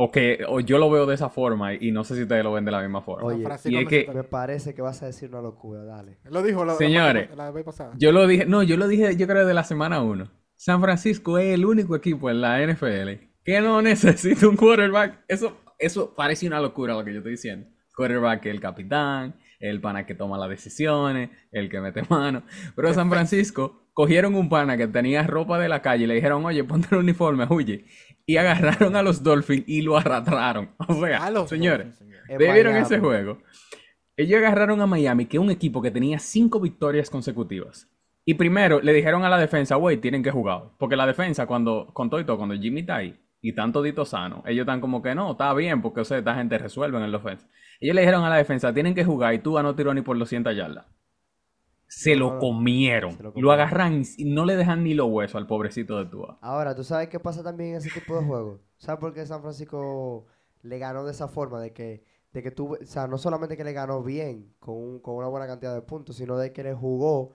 [0.00, 2.44] O que o yo lo veo de esa forma y, y no sé si ustedes
[2.44, 3.26] lo ven de la misma forma.
[3.26, 6.18] Oye, y es que- Me parece que vas a decir una locura, dale.
[6.30, 7.28] Lo dijo la, la- Señores.
[7.36, 7.94] la, vez pasada.
[7.98, 10.30] Yo lo dije, no, yo lo dije yo creo de la semana 1.
[10.54, 15.24] San Francisco es el único equipo en la NFL que no necesita un quarterback.
[15.26, 17.66] Eso, eso parece una locura lo que yo estoy diciendo.
[17.96, 22.42] Quarterback es el capitán, el pana que toma las decisiones, el que mete mano.
[22.76, 26.44] Pero San Francisco cogieron un pana que tenía ropa de la calle y le dijeron,
[26.44, 27.84] oye, ponte el uniforme, huye.
[28.26, 30.70] Y agarraron a los Dolphins y lo arrastraron.
[30.88, 32.20] O sea, A los señores, Dolphins, señor.
[32.28, 32.86] En ¿Ustedes vieron Miami.
[32.86, 33.38] ese juego?
[34.16, 37.88] Ellos agarraron a Miami, que es un equipo que tenía cinco victorias consecutivas.
[38.24, 40.72] Y primero le dijeron a la defensa, güey, tienen que jugar.
[40.78, 44.04] Porque la defensa, cuando, con todo y todo, cuando Jimmy está ahí y tanto dito
[44.04, 47.10] sano, ellos están como que no, está bien, porque o sea, esta gente resuelve en
[47.10, 47.46] la ofensa.
[47.80, 50.18] Ellos le dijeron a la defensa, tienen que jugar y tú no tiró ni por
[50.18, 50.86] 200 yardas.
[51.88, 53.12] Se No, lo comieron.
[53.12, 53.50] se lo Lo comieron.
[53.50, 56.38] agarran y no le dejan ni los huesos al pobrecito de Tua.
[56.40, 58.60] Ahora, ¿tú sabes qué pasa también en ese tipo de juegos?
[58.76, 60.26] ¿Sabes por qué San Francisco
[60.62, 61.60] le ganó de esa forma?
[61.60, 65.00] De que, de que tú, o sea, no solamente que le ganó bien, con, un-
[65.00, 67.32] con una buena cantidad de puntos, sino de que le jugó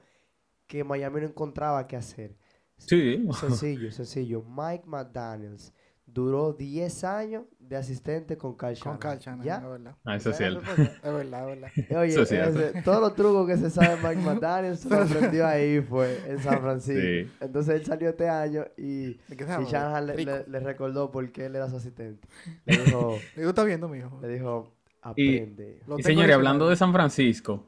[0.68, 2.38] que Miami no encontraba qué hacer.
[2.78, 3.26] Sí.
[3.34, 4.44] Sencillo, sencillo.
[4.44, 5.74] Mike McDaniels
[6.14, 9.00] duró 10 años de asistente con Kyle Con.
[9.00, 9.56] Kyle Shanahan, ¿Ya?
[9.58, 9.96] es verdad.
[10.06, 10.60] Ah, eso es ¿Sabes cierto.
[10.76, 11.08] respuesta?
[11.08, 12.00] Es verdad, es verdad.
[12.02, 12.60] Oye, Eso es cierto.
[12.60, 16.22] ese- todos los trucos que se sabe de Mike McDaniels se lo aprendió ahí, fue
[16.30, 17.02] en San Francisco.
[17.02, 17.32] Sí.
[17.44, 19.66] Entonces él salió este año y, ¿De qué y?
[19.66, 20.32] Shanahan le, Rico.
[20.32, 22.28] le- le recordó por qué él era su asistente.
[22.66, 24.20] Le dijo, Le digo, está viendo, mijo.
[24.22, 24.72] le dijo
[25.02, 25.82] aprende.
[25.98, 27.66] Y señores, hablando de San Francisco,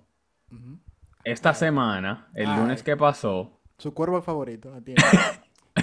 [1.24, 2.60] esta semana, el Ay.
[2.60, 4.72] lunes que pasó, Su cuervo favorito.
[4.74, 5.02] atiende.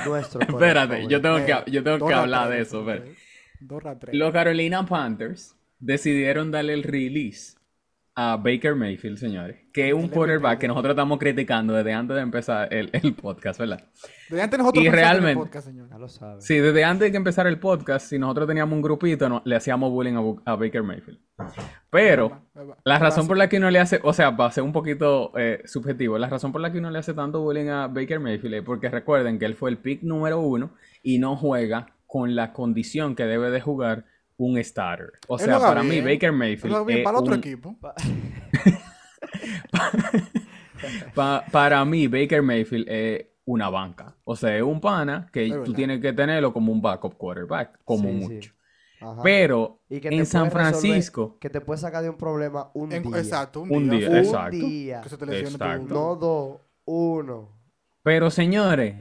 [0.04, 2.84] Nuestro Espérate, yo tengo que, yo tengo que hablar de eso.
[4.12, 7.56] Los Carolina Panthers decidieron darle el release
[8.14, 9.56] a Baker Mayfield, señores.
[9.72, 13.58] Que es un quarterback que nosotros estamos criticando desde antes de empezar el, el podcast,
[13.58, 13.84] ¿verdad?
[14.28, 15.88] Desde antes nosotros Y el realmente- podcast, señor.
[15.88, 16.44] Ya lo sabes.
[16.44, 19.56] Sí, desde antes de que empezara el podcast, si nosotros teníamos un grupito, no- le
[19.56, 21.18] hacíamos bullying a, a Baker Mayfield.
[21.90, 22.42] Pero
[22.84, 25.62] la razón por la que uno le hace, o sea, para ser un poquito eh,
[25.64, 28.62] subjetivo, la razón por la que uno le hace tanto bullying a Baker Mayfield es
[28.62, 33.14] porque recuerden que él fue el pick número uno y no juega con la condición
[33.14, 34.04] que debe de jugar
[34.36, 35.12] un starter.
[35.28, 36.00] O sea, para mí.
[36.00, 37.76] Baker Mayfield es para el otro un- equipo.
[41.14, 44.14] pa- para mí Baker Mayfield es una banca.
[44.24, 45.74] O sea, es un pana que Es tú verdad.
[45.74, 48.28] tienes que tenerlo como un backup quarterback, como Sí, sí.
[48.34, 48.52] mucho.
[49.00, 49.22] Ajá.
[49.22, 52.70] Pero Y que te en San resolver- Francisco, que te puede sacar de un problema
[52.74, 53.18] un En- día.
[53.18, 53.98] exacto, un, Un día.
[54.00, 54.56] día, Un exacto.
[54.56, 55.00] día.
[55.00, 55.94] Que se te lesione tu- Exacto.
[55.94, 57.48] No dos, uno.
[58.04, 58.96] Pero señores,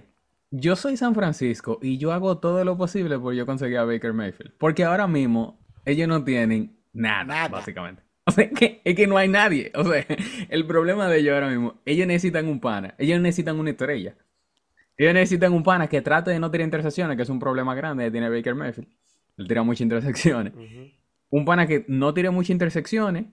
[0.51, 4.13] yo soy San Francisco y yo hago todo lo posible por yo conseguir a Baker
[4.13, 4.53] Mayfield.
[4.57, 7.47] Porque ahora mismo ellos no tienen nada, Nada.
[7.49, 8.03] básicamente.
[8.23, 9.71] O sea, es que, es que no hay nadie.
[9.73, 10.05] O sea,
[10.49, 14.15] el problema de ellos ahora mismo, ellos necesitan un pana, ellos necesitan una estrella.
[14.95, 18.05] Ellos necesitan un pana que trate de no tirar intersecciones, que es un problema grande
[18.05, 18.87] que tiene Baker Mayfield.
[19.37, 20.53] Él tira muchas intersecciones.
[21.31, 23.25] Un pana que no tire muchas intersecciones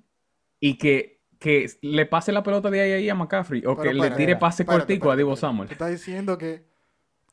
[0.59, 3.67] y que, que le pase la pelota de ahí a ahí a McCaffrey.
[3.67, 5.37] O Pero que le tire pase cortico a Divo.
[5.37, 5.69] Samuel.
[5.69, 6.65] Tú estás diciendo que,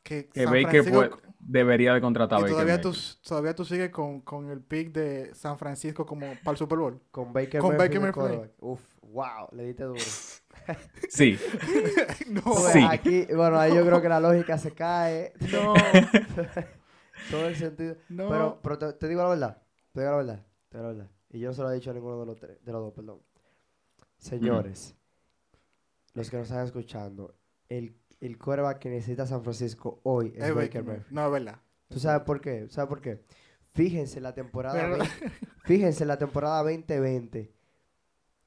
[0.05, 3.65] que, Que San Baker Francisco- puede- debería de contratar a Baker todavía tú, todavía tú
[3.65, 7.01] sigues con, con el pick de San Francisco como para el Super Bowl.
[7.11, 8.01] Con Baker Con Mayfield.
[8.05, 8.51] Baker Mayfield.
[8.59, 9.99] Uf, wow, le diste duro.
[11.09, 11.37] Sí.
[12.27, 12.41] no.
[12.41, 12.83] Pues Sí.
[12.89, 15.33] aquí, bueno, ahí yo creo que la lógica se cae.
[15.51, 15.73] No.
[17.31, 17.95] Todo el sentido.
[18.09, 18.29] No.
[18.29, 19.61] Pero, pero te, te digo la verdad.
[19.91, 20.45] Te digo la verdad.
[20.69, 21.11] Te digo la verdad.
[21.31, 22.93] Y yo no se lo he dicho a ninguno de los, tres, de los dos,
[22.93, 23.19] perdón.
[24.17, 24.95] Señores,
[26.13, 27.35] los que nos están escuchando,
[27.69, 31.11] el, el quarterback que necesita San Francisco hoy es, Es Baker Baker Mayfield.
[31.11, 31.61] No, es verdad.
[31.89, 32.67] ¿Tú sabes por qué?
[32.69, 33.21] ¿Sabes por qué?
[33.73, 35.09] Fíjense la temporada Pero- 20
[35.65, 37.51] fíjense la temporada 2020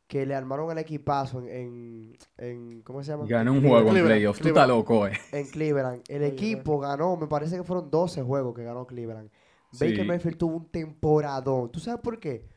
[0.06, 3.26] que le armaron el equipazo en, en, en- ¿cómo se llama?
[3.26, 4.40] Ganó un juego en Cleveland, playoffs.
[4.40, 5.12] Tú estás loco, eh.
[5.32, 6.02] en Cleveland.
[6.08, 9.30] El Oye, equipo ganó, me parece que fueron 12 juegos que ganó Cleveland.
[9.78, 10.06] Baker.
[10.06, 11.70] Mayfield tuvo un temporadón.
[11.70, 12.48] ¿Tú sabes por qué?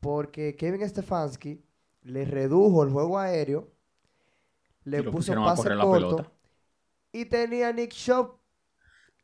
[0.00, 1.64] Porque Kevin Stefanski
[2.02, 3.70] le redujo el juego aéreo,
[4.84, 6.32] le puso pase correr la corto pelota.
[7.12, 8.38] y tenía a Nick Shop.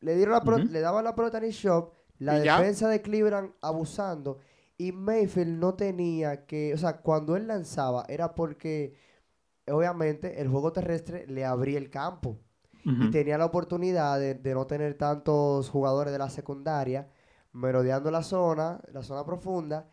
[0.01, 3.53] Le dieron la pelota, le daban la pelota a Nick Shop, la defensa de Cleveland
[3.61, 4.39] abusando.
[4.77, 8.95] Y Mayfield no tenía que, o sea, cuando él lanzaba era porque
[9.67, 12.39] obviamente el juego terrestre le abría el campo.
[12.99, 17.09] Y tenía la oportunidad de, de no tener tantos jugadores de la secundaria
[17.53, 19.89] merodeando la zona, la zona profunda,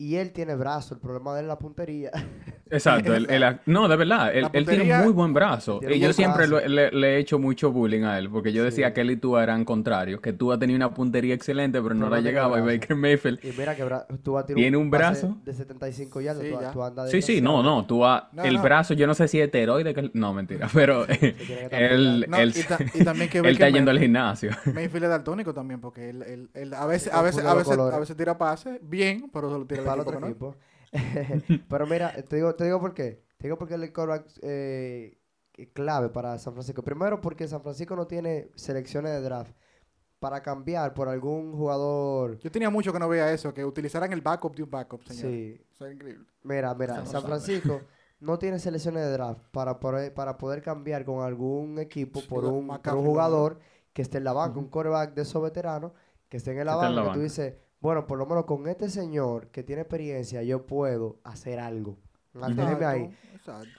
[0.00, 2.10] y él tiene brazo, el problema de él es la puntería.
[2.70, 5.80] Exacto, el- no, de verdad, él, tiene muy buen brazo.
[5.82, 8.62] Y un yo siempre lo- le, le he hecho mucho bullying a él, porque yo
[8.62, 8.92] decía Sí.
[8.94, 12.04] que él y tú eran contrarios, que tú has tenido una puntería excelente, pero no
[12.04, 12.62] Pero la no llegaba, y.
[12.62, 13.40] Baker Mayfield...
[13.42, 13.84] Y mira que
[14.22, 15.38] tú a Tiene un pase brazo.
[15.44, 16.70] de 75 yardas, Sí, tú, ya.
[16.72, 18.62] tú andas Sí, sí, no, no, tú has- No, el no.
[18.62, 22.62] brazo, yo no sé si es esteroide, que, no, mentira, pero él, No, él, y,
[22.64, 24.50] ta- y también que él está yendo al gimnasio.
[24.74, 27.98] Mayfield es daltónico también, porque él, él- él a veces, a veces, a veces, a
[27.98, 30.56] veces tira pase bien, pero se lo tira para el equipo otro equipo.
[31.68, 33.24] Pero mira, te digo, te digo por qué.
[33.36, 35.18] Te digo porque el quarterback eh,
[35.72, 36.82] clave para San Francisco.
[36.82, 39.52] Primero porque San Francisco no tiene selecciones de draft
[40.18, 42.38] para cambiar por algún jugador.
[42.40, 45.32] Yo tenía mucho que no veía eso, que utilizaran el backup de un backup, señor.
[45.32, 46.26] Sí, Eso es increíble.
[46.42, 47.26] mira, mira, San sabe.
[47.26, 47.80] Francisco
[48.20, 52.44] no tiene selecciones de draft para poder, para poder cambiar con algún equipo Sí, por
[52.44, 53.60] un, por jugador
[53.92, 55.92] que esté en la banca, un quarterback de esos veteranos
[56.28, 57.04] que esté en la banca.
[57.04, 61.20] que tú dices, bueno, por lo menos con este señor que tiene experiencia, yo puedo
[61.24, 61.96] hacer algo.
[62.32, 63.10] Mantenerme ahí.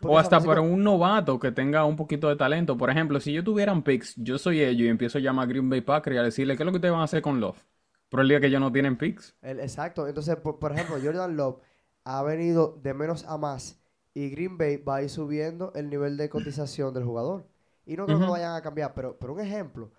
[0.01, 2.77] O hasta para un novato que tenga un poquito de talento.
[2.77, 5.49] Por ejemplo, si yo tuviera un picks, yo soy ellos y empiezo a llamar a
[5.49, 7.39] Green Bay Packers y a decirle qué es lo que ustedes van a hacer con
[7.39, 7.63] Love.
[8.09, 9.35] Pero el día que ellos no tienen picks.
[9.41, 10.07] El- exacto.
[10.07, 11.61] Entonces, por, por ejemplo, Jordan Love
[12.05, 13.79] ha venido de menos a más
[14.13, 17.45] y Green Bay va a ir subiendo el nivel de cotización del jugador.
[17.85, 19.91] Y no creo que vayan a cambiar, pero, pero un ejemplo.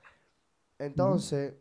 [0.78, 1.54] Entonces,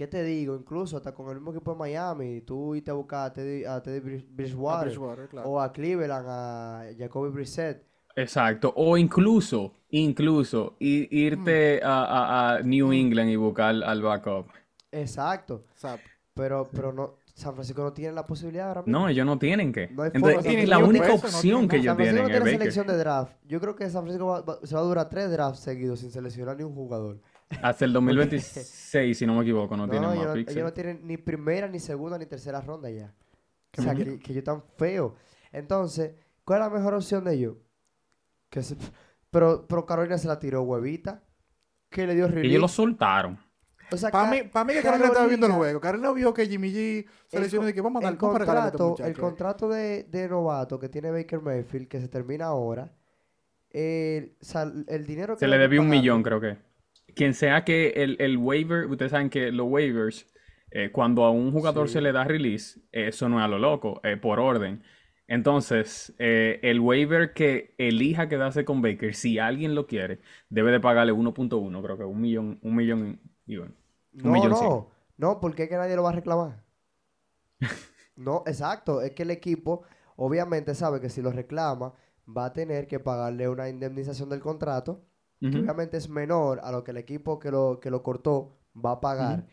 [0.00, 0.56] ¿qué te digo?
[0.56, 3.82] Incluso hasta con el mismo equipo de Miami, tú irte a buscar a Teddy, a
[3.82, 5.46] Teddy A Bridgewater claro.
[5.50, 7.84] o a Cleveland, a Jacoby Brissett.
[8.16, 8.72] Exacto.
[8.76, 14.46] O incluso, incluso, irte a, a- a New England y buscar al backup.
[14.90, 15.64] Exacto.
[15.70, 16.08] Exacto.
[16.32, 18.98] Pero, pero no, San Francisco no tiene la posibilidad ahora mismo.
[19.00, 19.88] No, ellos no tienen que.
[19.88, 21.96] No hay Entonces, forma, es San la Francisco única no tiene opción que ellos San
[21.96, 22.58] Francisco tienen no tiene Baker.
[22.72, 23.32] selección de draft.
[23.46, 26.10] Yo creo que San Francisco va- va- se va a durar tres drafts seguidos sin
[26.10, 27.18] seleccionar ni un jugador.
[27.62, 30.52] Hasta el 2026, si no me equivoco, no, No, tienen ellos, más no, picks.
[30.52, 33.12] ellos no tienen ni primera, ni segunda, ni tercera ronda ya.
[33.78, 35.12] O sea, que, que ellos están feos.
[35.52, 36.12] Entonces,
[36.44, 37.56] ¿cuál es la mejor opción de ellos?
[38.48, 38.76] Que se-
[39.30, 41.22] pero, pero Carolina se la tiró huevita.
[41.88, 42.60] Que le dio Ellos relief.
[42.60, 43.38] lo soltaron.
[43.92, 45.80] O sea, Para mí, para mí que Carolina estaba viendo el Carolina- juego.
[45.80, 49.10] Carolina vio que Jimmy G seleccionó y que vamos a dar el este contrato, el
[49.10, 49.14] eh.
[49.14, 52.92] contrato de, de novato que tiene Baker Mayfield, que se termina ahora,
[53.70, 54.36] el,
[54.86, 56.56] el dinero que Se le debió un millón, creo que.
[57.14, 60.26] Quien sea que el, el waiver, ustedes saben que los waivers,
[60.70, 61.90] eh, cuando a un jugador Sí.
[61.90, 64.82] se le da release, eso no es a lo loco, eh, por orden.
[65.28, 70.80] Entonces, eh, el waiver que elija quedarse con Baker, si alguien lo quiere, debe de
[70.80, 73.74] pagarle 1.1, creo que un millón, un millón y bueno.
[74.22, 76.64] Un No, millón, no, no, porque es que nadie lo va a reclamar.
[78.16, 79.82] no, exacto, es que el equipo
[80.16, 81.94] obviamente sabe que si lo reclama
[82.28, 85.04] va a tener que pagarle una indemnización del contrato,
[85.40, 88.92] que obviamente es menor a lo que el equipo que lo, que lo cortó va
[88.92, 89.46] a pagar.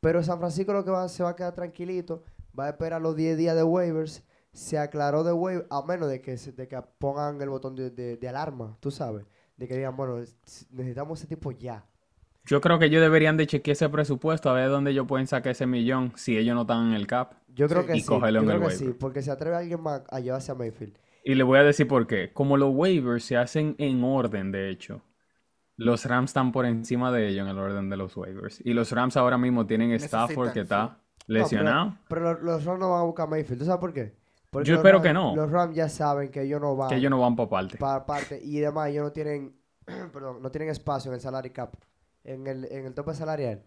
[0.00, 2.22] Pero San Francisco lo que va, se va a quedar tranquilito,
[2.58, 6.20] va a esperar los 10 días de waivers, se aclaró de waiver, a menos de
[6.20, 9.24] que, de que pongan el botón de, de- de alarma, tú sabes,
[9.56, 11.84] de que digan, bueno, es- necesitamos ese tipo ya.
[12.44, 15.52] Yo creo que ellos deberían de chequear ese presupuesto a ver dónde ellos pueden sacar
[15.52, 17.34] ese millón si ellos no están en el cap.
[17.54, 18.18] Yo creo que Y Yo
[18.58, 18.98] creo sí, waiver.
[18.98, 20.98] porque se atreve alguien más a llevarse a Mayfield.
[21.24, 22.32] Y le voy a decir por qué.
[22.32, 25.02] Como los waivers se hacen en orden, de hecho,
[25.76, 28.60] los Rams están por encima de ellos en el orden de los waivers.
[28.64, 31.96] Y los Rams ahora mismo tienen Stafford que está lesionado.
[32.08, 33.58] pero los, los Rams no van a buscar a Mayfield.
[33.60, 34.14] ¿Tú sabes por qué?
[34.50, 35.34] Porque Yo espero Rams- que no.
[35.36, 37.78] Los Rams ya saben que ellos no van Que ellos no van por parte.
[37.78, 38.40] para parte.
[38.44, 39.54] Y además ellos no tienen,
[40.12, 41.74] perdón, no tienen espacio en el salary cap,
[42.24, 43.62] en el, en el tope salarial.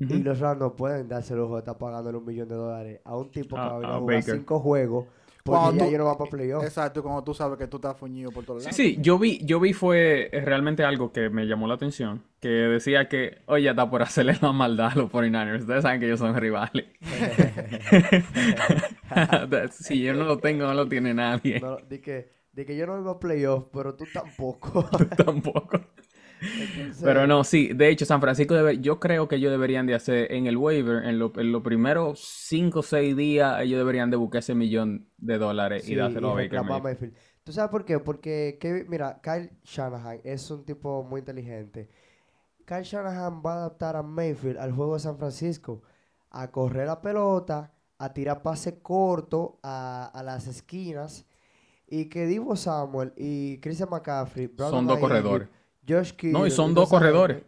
[0.00, 3.00] Y los Rams no pueden darse el lujo de estar pagándole un millón de dólares
[3.04, 5.06] a un tipo que va a venir a a jugar cinco juegos
[5.44, 6.64] porque Cuando ya tú- no van para playoff.
[6.64, 8.76] Exacto, como tú sabes que tú estás fuñido por todos Sí, lados.
[8.76, 13.08] sí, yo vi, yo vi fue realmente algo que me llamó la atención, que decía
[13.08, 15.60] que, oye, está por hacerle la maldad a los 49ers.
[15.60, 16.86] Ustedes saben que ellos son rivales.
[19.70, 21.60] si yo no lo tengo, no lo tiene nadie.
[21.60, 24.88] No, de, que, de que yo no iba a playoff, pero tú tampoco.
[25.16, 25.80] Tampoco.
[26.58, 29.94] Entonces, Pero no, sí, de hecho, San Francisco debe, yo creo que ellos deberían de
[29.94, 34.16] hacer en el waiver, en, lo- los primeros 5 o 6 días, ellos deberían de
[34.16, 37.14] buscar ese millón de dólares Sí, y dárselo a Baker Mayfield.
[37.44, 37.98] ¿Tú sabes por qué?
[37.98, 41.88] Porque, Kevin- mira, Kyle Shanahan es un tipo muy inteligente.
[42.66, 45.82] Kyle Shanahan va a adaptar a Mayfield al juego de San Francisco,
[46.30, 51.26] a correr la pelota, a tirar pase corto a, a las esquinas,
[51.88, 55.48] y que Divo Samuel y Christian McCaffrey, Son dos corredores.
[55.86, 57.42] Josh Kittle No, y son dos corredores.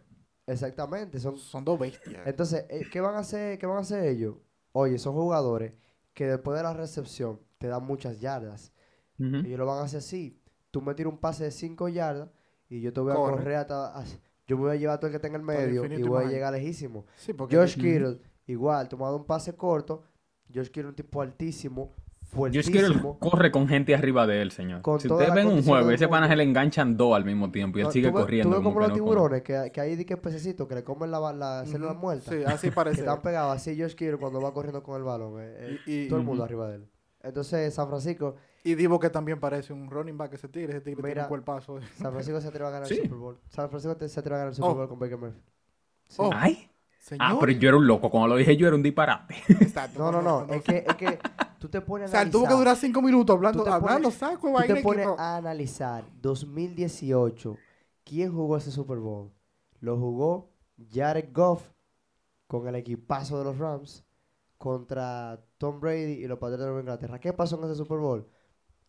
[0.45, 2.25] Exactamente, son Son dos bestias.
[2.25, 4.35] entonces, eh, ¿qué van a hacer, qué van a hacer ellos?
[4.71, 5.73] Oye, son jugadores
[6.13, 8.71] que después de la recepción te dan muchas yardas.
[9.19, 9.37] Ujú.
[9.37, 10.39] Ellos lo van a hacer así.
[10.71, 12.29] Tú me tiras un pase de 5 yardas
[12.69, 13.35] y yo te voy a Corre.
[13.37, 13.93] correr hasta...
[13.97, 16.03] as- Yo me voy a llevar a todo el que tenga en el medio y
[16.03, 17.05] voy a llegar lejísimo.
[17.17, 17.75] Sí, porque Josh.
[17.75, 20.03] Kittle, igual, tomado un pase corto.
[20.53, 21.93] Josh Kittle un tipo altísimo,
[22.33, 23.19] Josh Kittle fuertísimo.
[23.19, 24.81] corre con gente arriba de él, señor.
[24.81, 27.77] Con si ustedes ven un juego, ese pana se le enganchan dos al mismo tiempo
[27.77, 28.49] y él No, sigue tú corriendo.
[28.49, 30.83] Tú ves como que los no tiburones, que, que hay de que pececitos que le
[30.83, 32.29] comen la, la célula muerta.
[32.31, 32.99] Sí, así Que parece.
[33.01, 35.41] están pegados así Josh Kittle cuando va corriendo con el balón.
[35.41, 36.87] eh, eh, Y- y- todo el mundo arriba de él.
[37.23, 40.71] Entonces, San Francisco, Y Divo que también parece un running back ese tigre.
[40.73, 41.23] Ese tigre tiene Mira.
[41.23, 41.79] un cuerpazo.
[41.95, 42.95] San Francisco se atreve a ganar Sí.
[42.95, 43.37] el Super Bowl.
[43.49, 44.75] San Francisco te- se atreve a ganar el Super Oh.
[44.75, 45.43] Bowl con Baker Mayfield.
[46.07, 46.15] Sí.
[46.19, 46.29] Oh.
[46.33, 46.69] Ay.
[46.99, 47.25] Señor.
[47.25, 48.09] Ah, pero yo era un loco.
[48.09, 49.35] Cuando lo dije yo era un disparate.
[49.47, 50.53] Exacto, No, no, no.
[50.53, 51.17] Es que, es que
[51.59, 53.69] tú te O pones a sea, él tuvo que durar cinco minutos hablando, Tú te
[53.71, 54.73] pones- hablando saco Tú vaina.
[54.73, 55.19] te y pones quitó.
[55.19, 57.57] a analizar 2018.
[58.03, 59.31] ¿Quién jugó ese Super Bowl?
[59.79, 60.49] Lo jugó
[60.91, 61.69] Jared Goff
[62.47, 64.03] con el equipazo de los Rams
[64.57, 67.19] contra Tom Brady y los Patriotas de Nueva Inglaterra.
[67.19, 68.27] ¿Qué pasó en ese Super Bowl?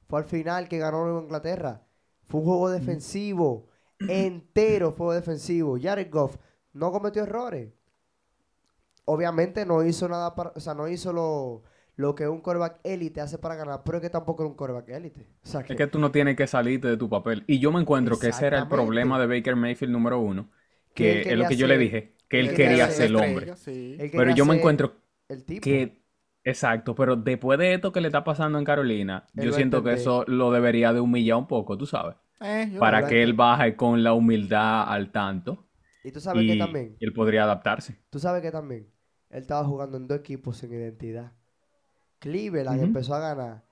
[0.09, 1.87] Fue al final que ganó Nueva Inglaterra.
[2.25, 3.67] Fue un juego defensivo.
[4.01, 5.77] Entero fue defensivo.
[5.81, 6.37] Jared Goff
[6.73, 7.73] no cometió errores.
[9.05, 11.63] Obviamente no hizo nada para, o sea, no hizo lo,
[11.99, 14.89] lo que un quarterback élite hace para ganar, pero es que tampoco era un quarterback
[14.91, 15.27] élite.
[15.43, 17.43] O sea, que, Es que tú no tienes que salirte de tu papel.
[17.49, 20.49] Y yo me encuentro que ese era el problema de Baker Mayfield número uno.
[20.95, 22.15] Que es lo que yo le dije.
[22.29, 23.57] Que él él quería quería ser el hombre.
[23.57, 23.97] sí.
[24.13, 24.95] Pero yo me encuentro
[25.29, 25.65] el tipo.
[25.65, 25.99] que...
[26.45, 29.93] Exacto, pero después de esto que le está pasando en Carolina, Él yo siento que
[29.93, 32.15] eso lo debería de humillar un poco, tú sabes.
[32.41, 35.67] Eh, Para que él baje con la humildad al tanto
[36.05, 37.99] Y tú sabes y, que también, y él podría adaptarse.
[38.09, 38.89] tú sabes que también,
[39.31, 41.33] él estaba jugando en dos equipos sin identidad.
[42.21, 42.85] Cleveland Ujú.
[42.85, 43.65] empezó a ganar,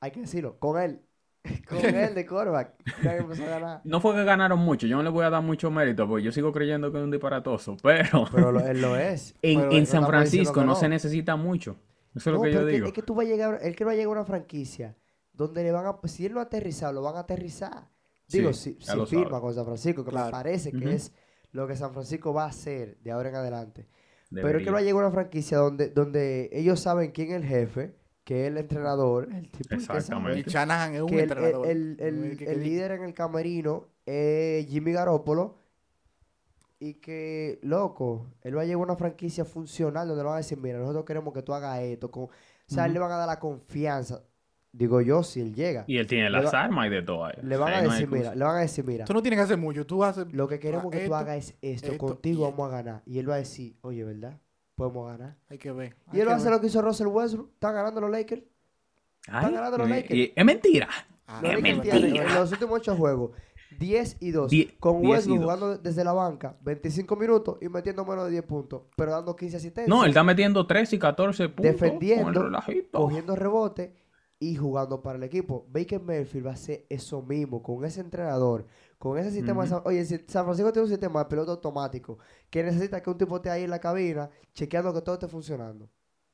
[0.00, 1.02] hay que decirlo, con él,
[1.68, 2.74] con él de quarterback.
[2.94, 3.84] Cleveland empezó a ganar.
[3.84, 6.32] No fue que ganaron mucho, yo no le voy a dar mucho mérito, porque yo
[6.32, 9.34] sigo creyendo que es un disparatoso, pero Pero lo- él lo es.
[9.42, 10.74] en, Pero en no San Francisco que no no.
[10.74, 11.76] se necesita mucho.
[12.14, 12.86] Eso es No, lo que yo digo.
[12.86, 14.96] Es que tú vas a llegar, él que va a llegar a una franquicia
[15.32, 17.88] donde le van a, si él no ha aterrizado, lo van a aterrizar.
[18.28, 19.40] Digo, Sí, si, si lo firma sabe.
[19.40, 21.12] con San Francisco, que me parece que es
[21.52, 23.88] lo que San Francisco va a hacer de ahora en adelante.
[24.42, 24.72] Pero es que Debería.
[24.72, 27.94] va a llegar a una franquicia donde, donde ellos saben quién es el jefe,
[28.24, 30.40] que es el entrenador, el tipo que Exactamente.
[30.40, 31.66] Y Shanahan es un que el, el- entrenador.
[31.68, 35.58] el- el- El que- el que- líder en el camerino es Jimmy Garoppolo
[36.78, 40.38] y que, loco, él va a llegar a una franquicia funcional donde le van a
[40.38, 42.10] decir, mira, nosotros queremos que tú hagas esto.
[42.10, 42.24] Con...
[42.24, 42.30] O
[42.66, 44.22] sea, él le van a dar la confianza.
[44.76, 45.84] Digo yo, si él llega.
[45.86, 47.24] Y él tiene las va- armas y de todo.
[47.24, 47.32] ahí.
[47.42, 49.44] Le van a no decir, mira, le van a decir, mira, Tú no tienes que
[49.44, 49.86] hacer mucho.
[49.86, 50.26] Tú haces.
[50.32, 52.76] lo que queremos ah, que tú esto, hagas es esto, esto contigo y vamos a
[52.76, 53.02] ganar.
[53.06, 54.38] Y él va a decir, oye, ¿verdad?
[54.74, 55.36] Podemos ganar.
[55.48, 55.96] Hay que ver.
[56.12, 57.52] Y él va a hacer lo que hizo Russell Westbrook.
[57.54, 58.42] Están ganando los Lakers.
[59.28, 60.14] Ay, ganando los Lakers.
[60.14, 60.88] y- es mentira.
[61.26, 61.96] Ah, Los Es mentira.
[61.96, 63.30] en los últimos ocho juegos
[63.78, 64.50] 10 y 2.
[64.50, 65.44] Die- con 10 y Westbrook 2.
[65.44, 69.56] jugando desde la banca 25 minutos y metiendo menos de 10 puntos, pero dando 15
[69.56, 69.88] asistencias.
[69.88, 71.64] No, él está metiendo 13 y 14 puntos.
[71.64, 72.98] defendiendo, Con el relajito.
[73.00, 73.94] cogiendo rebote
[74.38, 75.66] y jugando para el equipo.
[75.70, 78.66] Baker Mayfield va a hacer eso mismo con ese entrenador,
[78.98, 79.64] con ese sistema.
[79.84, 82.18] Oye, si San Francisco tiene un sistema de pelota automático
[82.50, 85.88] que necesita que un tipo esté ahí en la cabina chequeando que todo esté funcionando.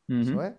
[0.09, 0.53] ¿Eso es?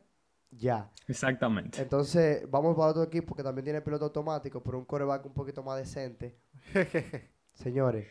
[0.51, 0.89] Ya.
[1.07, 1.81] Exactamente.
[1.81, 5.61] Entonces, vamos para otro equipo que también tiene piloto automático, pero un coreback un poquito
[5.63, 6.37] más decente.
[7.53, 8.07] Señores,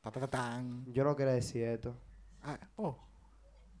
[0.00, 0.84] Ta, ta, ta, tan.
[0.92, 1.96] yo no quería decir esto,
[2.42, 2.96] Ah, oh.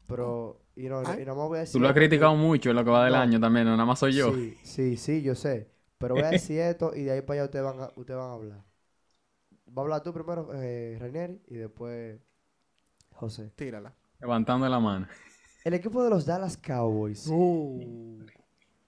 [0.08, 1.22] pero y no, Ay.
[1.22, 2.84] y no me voy a decir Tú lo has esto criticado porque- mucho en lo
[2.84, 3.18] que va del No.
[3.20, 4.32] año también, no nada más soy yo.
[4.34, 5.70] Sí, sí, sí, yo sé.
[5.98, 8.30] Pero voy a decir esto y de ahí para allá ustedes van a, ustedes van
[8.30, 8.64] a hablar.
[9.68, 12.20] Va a hablar tú primero, eh, y después
[13.10, 13.50] José.
[13.56, 13.94] Tírala.
[14.20, 15.06] Levantando la mano.
[15.64, 18.24] El equipo de los Dallas Cowboys Uh.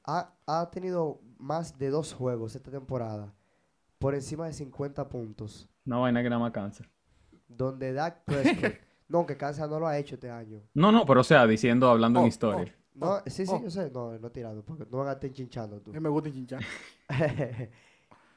[0.04, 3.34] ha, ha tenido más de dos juegos esta temporada
[3.98, 5.68] por encima de 50 puntos.
[5.86, 6.84] Una vaina que nada más cansa.
[7.48, 8.74] Donde Dak Prescott,
[9.08, 10.62] no, que Kansas no lo ha hecho este año.
[10.74, 12.74] No, no, pero o sea, diciendo, hablando Oh, en historia.
[12.94, 13.62] No, Oh, sí, sí, oh.
[13.62, 15.92] yo sé, no, no tirando, porque no van a estar chinchando tú.
[15.92, 16.60] Me gusta chinchar.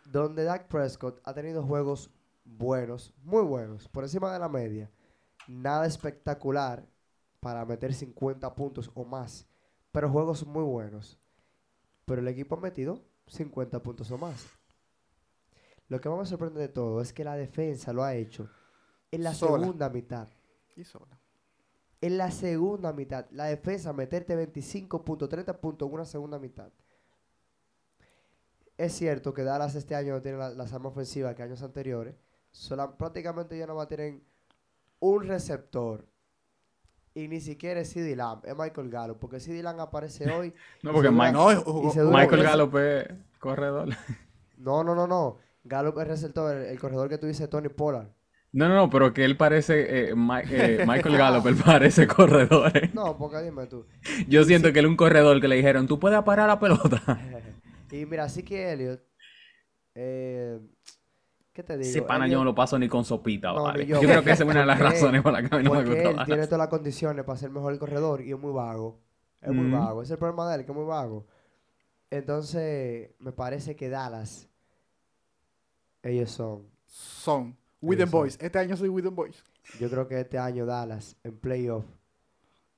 [0.05, 2.11] donde Dak Prescott ha tenido juegos
[2.45, 4.89] buenos, muy buenos, por encima de la media.
[5.47, 6.85] Nada espectacular
[7.39, 9.47] para meter 50 puntos o más,
[9.91, 11.19] pero juegos muy buenos.
[12.05, 14.47] Pero el equipo ha metido 50 puntos o más.
[15.87, 18.49] Lo que más me sorprende de todo es que la defensa lo ha hecho
[19.11, 19.59] en la Sola.
[19.59, 20.27] segunda mitad.
[20.75, 21.17] Y sola.
[22.01, 26.71] En la segunda mitad, la defensa meterte 25 puntos, 30 puntos en una segunda mitad.
[28.77, 32.15] Es cierto que Dallas este año no tiene la- las armas ofensivas que años anteriores.
[32.51, 34.23] Sola- prácticamente ya no tienen
[34.99, 36.07] un receptor.
[37.13, 39.19] Y ni siquiera es CD Lamb, es Michael Gallup.
[39.19, 40.53] Porque CD Lamb aparece hoy.
[40.81, 41.49] No, porque Mike- No,
[42.11, 43.07] Michael Gallup es
[43.39, 43.89] corredor.
[44.57, 45.37] No, no, no, no.
[45.63, 48.07] Gallup es receptor, el, el corredor que tú dices, Tony Pollard.
[48.53, 50.15] No, no, no, pero que él parece, eh, eh,
[50.85, 52.75] Michael Gallup, él parece corredor.
[52.77, 52.89] eh.
[52.93, 53.85] No, porque dime tú.
[54.27, 57.01] Yo siento que él es un corredor que le dijeron, tú puedes parar la pelota.
[57.91, 59.01] y mira, sí que Elliot.
[59.95, 60.59] Eh,
[61.53, 61.89] ¿Qué te digo?
[61.89, 63.85] Ese pana yo no lo paso ni con sopita, No, vale.
[63.85, 64.07] Yo, yo.
[64.07, 65.83] creo que esa es una de las razones por las que a mí no me
[65.85, 68.99] gusta él tiene todas las condiciones para ser mejor el corredor y es muy vago.
[69.41, 69.71] Es muy Mm.
[69.71, 70.01] vago.
[70.01, 71.25] Ese es el problema de él, que es muy vago.
[72.09, 74.49] Entonces, me parece que Dallas,
[76.03, 76.67] ellos son.
[76.85, 77.57] Son.
[77.81, 78.19] With the Ellos son.
[78.19, 78.37] Boys.
[78.39, 79.43] Este año soy With the Boys.
[79.79, 81.85] Yo creo que este año Dallas en playoff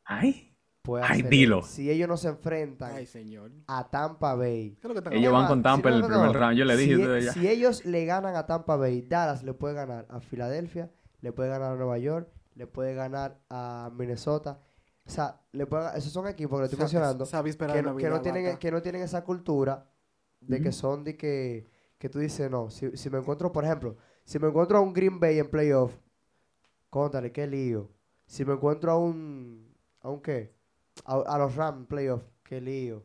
[0.06, 1.62] Ay, puede Ay, hacer- dilo.
[1.64, 3.52] Si ellos no se enfrentan Ay, señor.
[3.68, 4.72] a Tampa Bay.
[4.72, 6.34] ¿Qué es lo que están Ellos van con Tampa si en el no, primer no.
[6.34, 6.58] round.
[6.58, 7.34] Yo le dije si, e- ya.
[7.34, 10.92] si ellos le ganan a Tampa Bay, Dallas le puede ganar a Filadelfia,
[11.22, 14.60] le puede ganar a Nueva York, le puede ganar a Minnesota.
[15.06, 18.04] O sea, le puede, ga- esos son equipos que le estoy mencionando que no, que,
[18.04, 18.60] vida, no tienen, vaca.
[18.60, 19.86] que no tienen esa cultura
[20.42, 23.96] de que son de que, que tú dices, no, si, si me encuentro, por ejemplo,
[24.24, 25.96] si me encuentro a un Green Bay en playoff,
[26.90, 27.90] contale, qué lío.
[28.26, 30.54] Si me encuentro a un, ¿a un qué?
[31.06, 33.04] A, a los Rams en playoff, qué lío.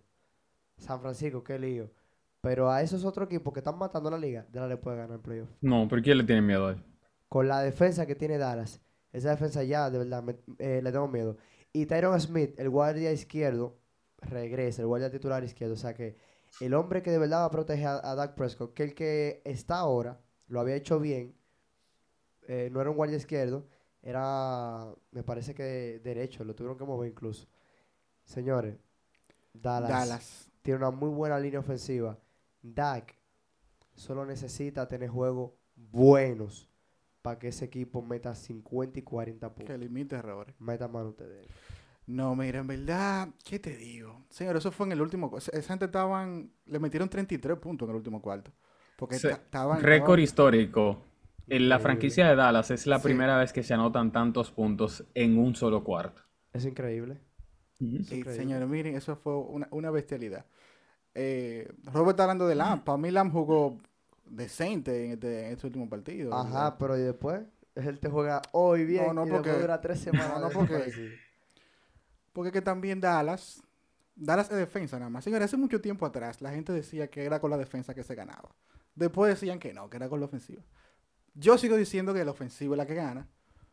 [0.77, 1.91] San Francisco, qué lío.
[2.41, 5.23] Pero a esos otros equipos que están matando la liga, Dallas le puede ganar en
[5.23, 5.49] playoff.
[5.61, 6.85] No, ¿por qué le tienen miedo a él?
[7.29, 8.81] Con la defensa que tiene Dallas,
[9.13, 11.37] esa defensa ya, de verdad, me- eh, le tengo miedo.
[11.73, 13.77] Y Tyron Smith, el guardia izquierdo,
[14.21, 15.75] regresa, el guardia titular izquierdo.
[15.75, 16.17] O sea que
[16.61, 19.43] el hombre que de verdad va a proteger a, a Dak Prescott, que el que
[19.45, 21.35] está ahora, lo había hecho bien,
[22.47, 23.67] eh, no era un guardia izquierdo,
[24.03, 27.47] era, me parece que derecho, lo tuvieron que mover incluso.
[28.25, 28.77] Señores,
[29.53, 30.51] Dallas, Dallas.
[30.63, 32.19] tiene una muy buena línea ofensiva.
[32.63, 33.15] Dak
[33.95, 36.69] solo necesita tener juegos buenos
[37.23, 39.79] para que ese equipo meta 50 y 40 Que puntos.
[39.79, 40.55] limite errores.
[40.61, 41.47] Meta mano ustedes.
[42.07, 44.25] No, mira, en verdad, ¿qué te digo?
[44.31, 45.37] Señor, eso fue en el último.
[45.37, 46.51] esa gente estaban.
[46.65, 48.51] Le metieron 33 puntos en el último cuarto.
[48.99, 49.81] Porque estaban.
[49.81, 51.05] Récord histórico.
[51.47, 53.05] En la franquicia de Dallas es la Sí.
[53.05, 56.21] primera vez que se anotan tantos puntos en un solo cuarto.
[56.53, 57.21] Es increíble.
[57.79, 58.35] Increíble.
[58.35, 60.45] señores, miren, eso fue una, una bestialidad.
[61.15, 62.83] Eh, Robert está hablando de Lamb.
[62.85, 63.79] Para mí, Lamb jugó
[64.27, 66.35] decente en este, en este último partido.
[66.35, 67.43] Ajá, pero ¿y después?
[67.77, 70.29] Él te juega hoy bien no, y porque- después dura tres semanas.
[70.35, 71.11] no, no, desaparecido.
[72.33, 73.63] Porque que también Dallas.
[74.17, 75.23] Dallas es defensa nada más.
[75.25, 78.15] Señores, hace mucho tiempo atrás la gente decía que era con la defensa que se
[78.17, 78.51] ganaba.
[78.99, 80.63] Después decían que no, que era con la ofensiva.
[81.35, 83.29] Yo sigo diciendo que la ofensiva es la que gana,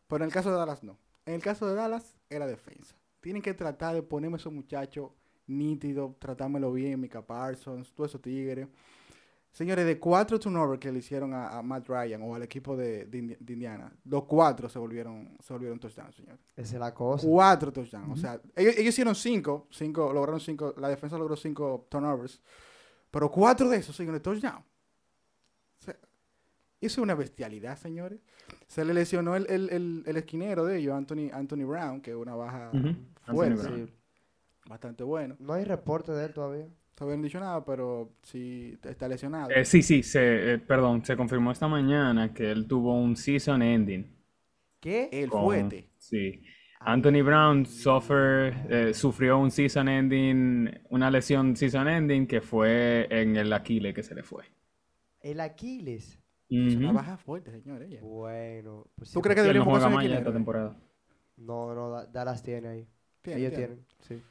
[0.08, 0.98] pero en el caso de Dallas no.
[1.26, 2.96] En el caso de Dallas es la defensa.
[3.22, 5.10] Tienen que tratar de ponerme a esos muchachos
[5.48, 8.68] nítidos, tratármelo bien, Mika Parsons, todos esos tigres.
[9.52, 13.06] Señores, de cuatro turnovers que le hicieron a, a Matt Ryan o al equipo de,
[13.06, 16.42] de Indi- de Indiana, los cuatro se volvieron, se volvieron touchdowns, señores.
[16.58, 17.26] Esa es la cosa.
[17.26, 18.12] Cuatro touchdowns.
[18.12, 22.42] O sea, ellos, ellos hicieron cinco, cinco, lograron cinco, la defensa logró cinco turnovers,
[23.10, 24.62] pero cuatro de esos siguen touchdown.
[26.82, 28.20] Eso es una bestialidad, señores.
[28.68, 32.18] Se le lesionó el, el, el, el esquinero de ellos, Anthony, Anthony Brown, que es
[32.18, 32.96] una baja Ujú.
[33.26, 33.86] Anthony fuerte.
[33.88, 33.94] Sí.
[34.68, 35.36] bastante bueno.
[35.40, 36.68] No hay reporte de él todavía.
[36.96, 39.50] Todavía no han dicho nada, pero sí está lesionado.
[39.50, 43.62] Eh, sí, sí, se, eh, perdón, se confirmó esta mañana que él tuvo un season
[43.62, 44.16] ending.
[44.80, 45.10] ¿Qué?
[45.12, 45.90] el con- fuerte.
[45.98, 46.42] Sí.
[46.80, 53.36] Anthony Brown suffer, eh, sufrió un season ending, una lesión season ending que fue en
[53.36, 54.44] el Aquiles que se le fue.
[55.22, 56.20] El Aquiles.
[56.50, 57.90] Es una baja fuerte, señores.
[57.90, 58.02] ella.
[58.02, 58.86] Bueno.
[58.96, 60.18] Pues sí, ¿Tú crees que Sí, él debería no juega enfocarse en más ya el
[60.20, 60.78] esta temporada.
[61.38, 62.88] No, no, Da- Dallas tiene ahí.
[63.22, 63.68] Tiene, Ellos tiene.
[63.68, 64.22] tienen, sí.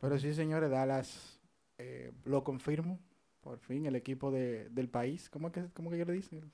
[0.00, 1.40] Pero sí, señores, Dallas,
[1.78, 3.00] eh, lo confirmo.
[3.40, 5.28] Por fin, el equipo de, del país.
[5.30, 6.50] ¿Cómo es que, cómo que ellos le dicen?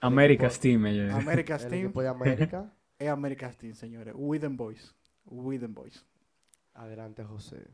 [0.00, 1.84] America's Team, ella- America's El Team.
[1.86, 2.72] equipo de América.
[2.98, 4.14] Es America's Team, señores.
[4.16, 4.94] With them boys.
[5.24, 6.04] With them boys.
[6.74, 7.66] Adelante, José.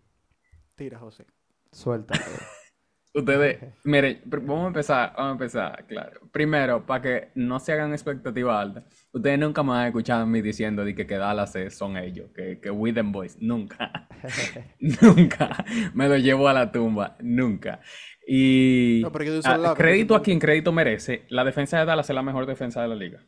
[0.76, 1.26] Tira, José.
[1.72, 2.14] Suelta.
[3.18, 6.20] Ustedes, miren, vamos a empezar, vamos a empezar, claro.
[6.30, 10.42] Primero, para que no se hagan expectativas altas, ustedes nunca me han escuchado a mí
[10.42, 14.06] diciendo de que, que Dallas es- son ellos, que, que We Them Boys, nunca,
[15.00, 15.64] nunca,
[15.94, 17.80] me lo llevo a la tumba, nunca.
[18.28, 22.44] Y No, crédito porque- a quien crédito merece, la defensa de Dallas es la mejor
[22.44, 23.24] defensa de la liga.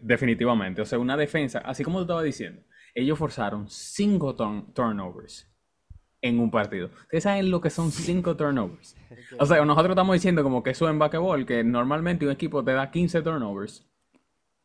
[0.00, 2.62] Definitivamente, o sea, una defensa, así como tú estabas diciendo,
[2.94, 5.51] ellos forzaron cinco turn- turnovers
[6.22, 6.88] en un partido.
[7.02, 8.96] Ustedes saben lo que son cinco turnovers.
[9.38, 12.72] O sea, nosotros estamos diciendo como que eso en basquetbol, que normalmente un equipo te
[12.72, 13.86] da 15 turnovers.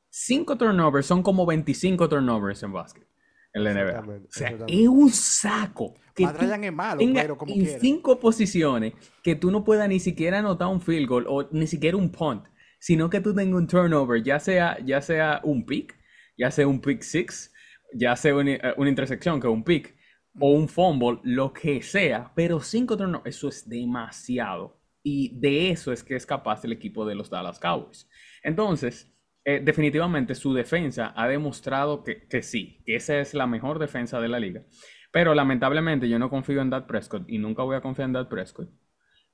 [0.10, 3.08] Cinco turnovers son como 25 turnovers en básquet,
[3.54, 4.00] en la NBA.
[4.00, 5.96] O sea, es un saco.
[6.16, 7.80] Que es malo, tengas pero como en quiera.
[7.80, 11.96] cinco posiciones que tú no puedas ni siquiera anotar un field goal o ni siquiera
[11.98, 12.46] un punt,
[12.80, 15.96] sino que tú tengas un turnover, ya sea, ya sea un pick,
[16.38, 17.54] ya sea un pick six,
[17.94, 19.96] ya sea una, eh, una intersección que es un pick,
[20.40, 24.80] o un fumble, lo que sea, pero cinco turnovers, eso es demasiado.
[25.04, 28.10] Y de eso es que es capaz el equipo de los Dallas Cowboys.
[28.44, 29.14] Entonces,
[29.46, 34.20] eh, definitivamente su defensa ha demostrado que, que sí, que esa es la mejor defensa
[34.20, 34.64] de la liga.
[35.12, 38.30] Pero lamentablemente yo no confío en Dak Prescott y nunca voy a confiar en Dak
[38.30, 38.70] Prescott.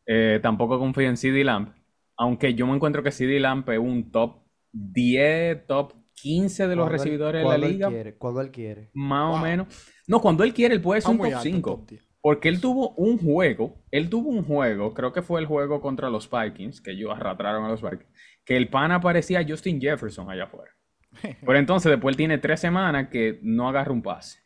[0.06, 1.74] Eh, tampoco confío en CD Lamb.
[2.18, 6.84] Aunque yo me encuentro que CD Lamb es un top 10, top 15 de los
[6.84, 7.90] Cuando él- recibidores de la cuando él liga.
[7.90, 8.90] quiere, cuando él quiere.
[8.94, 9.68] Más o menos.
[10.08, 11.72] No, cuando él quiere, él puede ser un top alto, 5.
[11.72, 12.10] top 10.
[12.22, 16.10] Porque él tuvo un juego, él tuvo un juego, creo que fue el juego contra
[16.10, 18.10] los Vikings, que ellos arrastraron a los Vikings,
[18.46, 20.72] que el pana parecía Justin Jefferson allá afuera.
[21.46, 24.40] Pero entonces después él tiene tres semanas que no agarra un pase.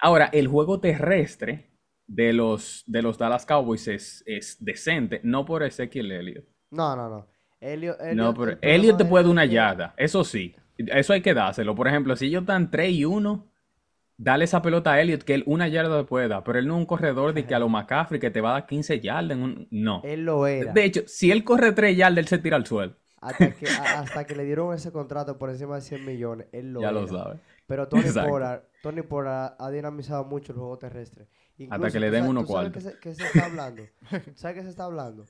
[0.00, 1.70] Ahora, el juego terrestre
[2.06, 6.44] de los, de los Dallas Cowboys es, es decente, no por Ezequiel Elliott.
[6.70, 7.28] No, no, no.
[7.62, 10.54] Elliot, No, Elliot- pero el problema Elliott te de puede él una yarda, eso sí.
[10.78, 11.74] Eso hay que dárselo.
[11.74, 13.46] Por ejemplo, si ellos están 3 y 1,
[14.16, 16.42] dale esa pelota a Elliott que él una yarda te puede dar.
[16.44, 18.52] Pero él no es un corredor de que a lo McCaffrey que te va a
[18.54, 19.68] dar 15 yardas en un...
[19.70, 20.00] No.
[20.04, 20.72] Él lo era.
[20.72, 22.94] De hecho, si él corre 3 yardas, él se tira al suelo.
[23.20, 26.72] Hasta que, a- hasta que le dieron ese contrato por encima de 100 millones, él
[26.72, 27.08] lo Ya lo era.
[27.08, 27.40] sabes.
[27.66, 28.02] Pero Tony.
[28.28, 31.28] Pollard, Tony Pollard ha dinamizado mucho el juego terrestre.
[31.58, 32.72] Incluso, que le ¿tú den sabes cuartos.
[32.84, 33.82] qué se, qué se está hablando?
[34.34, 35.24] ¿Sabes qué se está hablando?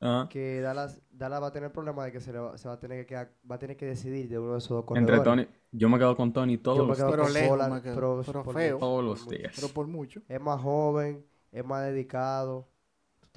[0.00, 0.28] Ajá.
[0.30, 2.80] Que Dallas, Dallas va a tener problema de que se, le va, se va a
[2.80, 5.18] tener que quedar- va a tener que decidir de uno de esos dos corredores.
[5.18, 7.10] Entre Tony, yo me quedo con Tony todos Yo los días.
[7.10, 8.74] Pero lejos, pero- Pero por feo.
[8.76, 9.36] mucho, Todos por los mucho.
[9.38, 9.52] días.
[9.54, 10.22] Pero por mucho.
[10.28, 12.68] Es más joven, es más dedicado.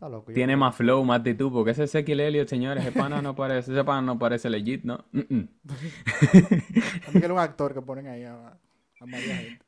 [0.02, 0.34] Loco.
[0.34, 3.84] Tiene más flow, más actitud, porque ese Ezequiel Elliott, señores, ese pana no parece, ese
[3.86, 5.06] pana no parece legit, ¿no?
[5.14, 5.48] Mm, mm.
[7.08, 8.48] A mí que era un actor que ponen ahí a,
[9.00, 9.66] a María gente.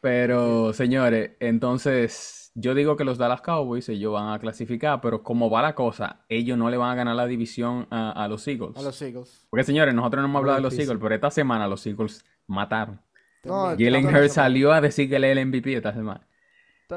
[0.00, 5.48] Pero, señores, entonces yo digo que los Dallas Cowboys ellos van a clasificar, pero como
[5.50, 8.76] va la cosa, ellos no le van a ganar la división a, a los Eagles.
[8.76, 9.46] A los Eagles.
[9.50, 10.78] Porque, señores, nosotros no hemos hablado de los.
[10.78, 13.00] Eagles, pero esta semana los Eagles mataron.
[13.44, 13.70] No.
[13.78, 16.26] Jalen Hurts salió a decir que él es el MVP esta semana.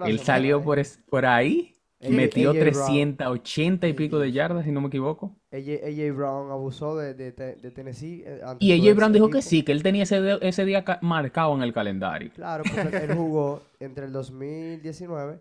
[0.06, 2.60] Él salió por, es- por ahí y AJ metió Brown.
[2.66, 5.36] 380 y pico de yardas, si no me equivoco.
[5.52, 8.24] AJ, Brown abusó de, de, de- Tennessee.
[8.26, 9.50] eh, Y AJ Brown dijo que equipo.
[9.50, 12.32] sí, que él tenía ese, ese día ca- marcado en el calendario.
[12.36, 15.40] Claro, porque él jugó entre el 2019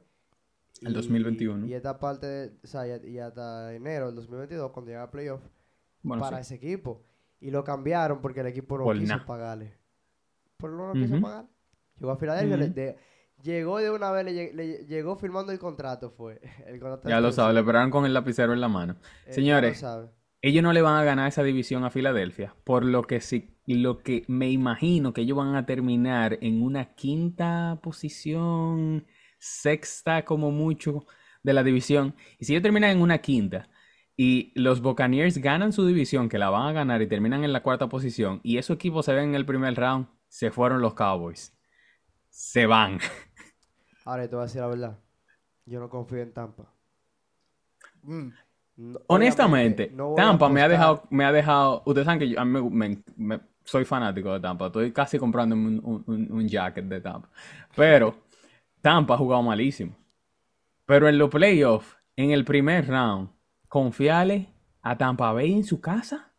[0.82, 1.66] El 2021.
[1.66, 5.10] Y esta parte, de- o sea, y, y hasta enero del 2022, cuando llega a
[5.10, 5.40] playoff,
[6.02, 6.54] Bueno, para sí.
[6.54, 7.02] ese equipo.
[7.40, 9.74] Y lo cambiaron porque el equipo no Por quiso pagarle.
[10.56, 11.22] Por no lo quiso Ujú.
[11.22, 11.44] pagar.
[11.98, 12.74] Llegó a Filadelfia, le- Ujú.
[12.74, 12.96] de-
[13.44, 16.40] llegó de una vez, le, lleg- le llegó firmando el contrato, fue.
[16.66, 18.96] El contrato Ya lo sabes, le esperaron con el lapicero en la mano.
[19.26, 20.08] Eh, Señores, sabe.
[20.42, 24.02] ellos no le van a ganar esa división a Filadelfia, por lo que sí, lo
[24.02, 29.06] que me imagino que ellos van a terminar en una quinta posición,
[29.38, 31.06] sexta como mucho
[31.42, 32.14] de la división.
[32.38, 33.68] Y si ellos terminan en una quinta
[34.16, 37.62] y los Buccaneers ganan su división, que la van a ganar y terminan en la
[37.62, 41.52] cuarta posición, y esos equipos se ven en el primer round, se fueron los Cowboys.
[42.30, 42.98] Se van.
[44.04, 44.98] Ahora te voy a decir la verdad.
[45.66, 46.64] Yo no confío en Tampa.
[48.02, 48.28] Mm.
[48.76, 52.44] No- Honestamente, no Tampa me ha dejado, me ha dejado, ustedes saben que yo a
[52.44, 56.84] mí me- me- me- soy fanático de Tampa, estoy casi comprándome un, un- un- jacket
[56.86, 57.28] de Tampa,
[57.76, 58.16] pero
[58.82, 59.94] Tampa ha jugado malísimo.
[60.86, 63.30] Pero en los playoffs, en el primer round,
[63.68, 64.48] confiarle
[64.82, 66.32] a Tampa Bay en su casa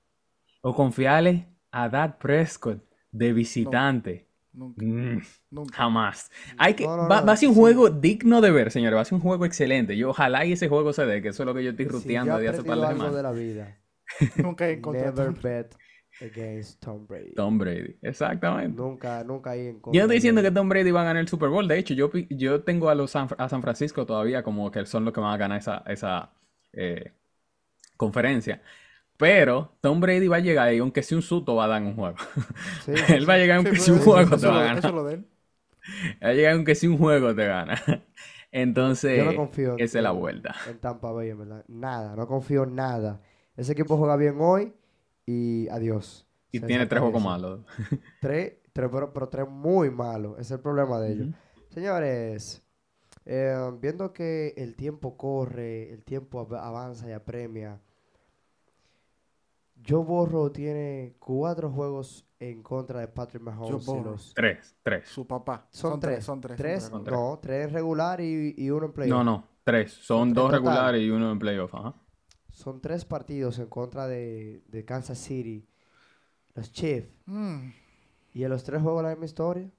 [0.61, 4.28] o confiarle a Dak Prescott de visitante.
[4.56, 4.84] Nunca.
[4.84, 5.20] Mm,
[5.51, 5.74] Nunca.
[5.74, 6.32] jamás.
[6.58, 7.56] Hay que, No, no, va, no, va a ser un sí.
[7.56, 8.97] juego digno de ver, señores.
[8.97, 9.97] Va a ser un juego excelente.
[9.97, 11.88] Yo ojalá y ese juego se dé, que eso es lo que yo estoy yo
[11.88, 13.12] ruteando he de hace par de semanas.
[13.12, 13.78] de la vida,
[14.39, 15.14] Nunca he encontrado.
[15.14, 15.76] never bet
[16.22, 17.36] against Tom Brady.
[17.36, 18.82] Tom Brady, exactamente.
[18.82, 21.28] Nunca, nunca en Yo contra no estoy diciendo que Tom Brady va a ganar el
[21.28, 21.68] Super Bowl.
[21.68, 24.86] De hecho, yo, pi- yo tengo a los San, a San Francisco todavía como que
[24.86, 26.32] son los que van a ganar esa, esa
[26.74, 27.14] eh,
[27.97, 28.62] conferencia.
[29.18, 31.95] Pero Tom Brady va a llegar y aunque sea un susto va a dar un
[31.95, 32.18] juego.
[32.86, 34.59] Sí, Él va a llegar Sí, aunque sea un eso- juego te va a lo-
[34.61, 34.78] ganar.
[34.80, 35.26] Eso es lo de él.
[36.24, 37.82] Va a llegar aunque sea un juego te gana.
[38.51, 40.55] Entonces, Yo no confío en- esa es la vuelta.
[40.70, 41.63] en Tampa Bay, en verdad.
[41.68, 43.22] Nada, no confío en nada.
[43.57, 44.74] Ese equipo juega bien hoy
[45.26, 46.26] y adiós.
[46.51, 47.61] Y Se tiene tres juegos malos.
[48.22, 50.34] Tres, tres, pero, pero tres muy malos.
[50.34, 51.28] Ese es el problema de ellos.
[51.70, 52.63] Señores,
[53.26, 57.82] eh, viendo que el tiempo corre, el tiempo av- avanza y apremia,
[59.88, 63.86] Joe Borro tiene cuatro juegos en contra de Patrick Mahomes.
[63.88, 65.08] los- Tres, tres.
[65.10, 65.68] Su papá.
[65.72, 66.58] son, tres, Son tres.
[66.58, 67.18] tres, son tres.
[67.18, 69.18] no, tres regular y, y uno en playoff.
[69.18, 69.92] No, no, tres.
[69.94, 71.74] Son dos regulares y uno en playoff.
[71.76, 71.94] Ajá.
[72.52, 75.68] Son tres partidos en contra de, de Kansas City,
[76.54, 77.10] los Chiefs.
[77.26, 77.70] Mm.
[78.34, 79.70] Y en los tres juegos la misma historia.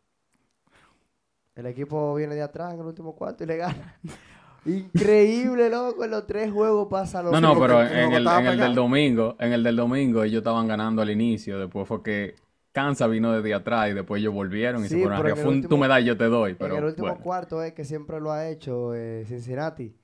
[1.55, 3.99] El equipo viene de atrás en el último cuarto y le gana.
[4.67, 6.05] Increíble, loco.
[6.05, 9.37] En los tres juegos pasa lo No, no, pero en el, en el del domingo,
[9.39, 12.35] en el del domingo ellos estaban ganando al inicio, después fue que
[12.73, 15.37] Kansas vino desde atrás y después ellos volvieron y se Sí, fueron pero arriba.
[15.39, 17.23] en Fue un último- tú me das, yo te doy, En pero el último bueno.
[17.23, 19.95] cuarto es que siempre lo ha hecho eh, Cincinnati.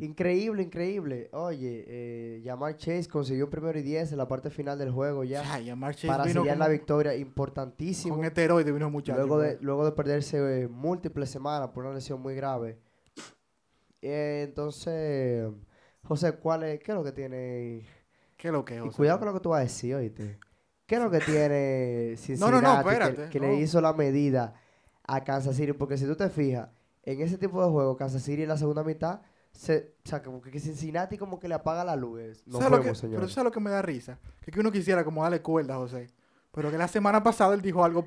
[0.00, 1.28] Increíble, increíble.
[1.32, 5.24] Oye, eh, Jamar Chase consiguió un primero y diez en la parte final del juego
[5.24, 5.42] ya.
[5.72, 7.16] Amar Chase para vino sellar con, la victoria.
[7.16, 8.14] Importantísimo.
[8.14, 9.18] con esteroide vino muchacho.
[9.18, 9.62] Luego de, pues.
[9.62, 12.78] luego de perderse eh, múltiples semanas por una lesión muy grave.
[14.02, 15.48] Eh, entonces,
[16.02, 17.86] José, ¿cuál es, ¿qué es lo que tiene?
[18.36, 18.96] ¿Qué es lo que Y José?
[18.96, 20.38] cuidado con lo que tú vas a decir, oíste.
[20.86, 23.46] ¿Qué es lo que tiene No, no, no, Cincinnati que- espérate, que, no.
[23.46, 24.54] le hizo la medida
[25.04, 25.72] a Kansas City?
[25.72, 26.68] Porque si tú te fijas,
[27.04, 29.20] en ese tipo de juegos, Kansas City en la segunda mitad,
[29.52, 32.20] se, o sea, como que Cincinnati como que le apaga la luz.
[32.20, 34.18] es- Nos ¿Sabes lo que- pero tú sabes lo que me da risa.
[34.40, 36.08] Que, que uno quisiera como darle cuerda, José.
[36.52, 38.06] Pero que la semana pasada él dijo algo,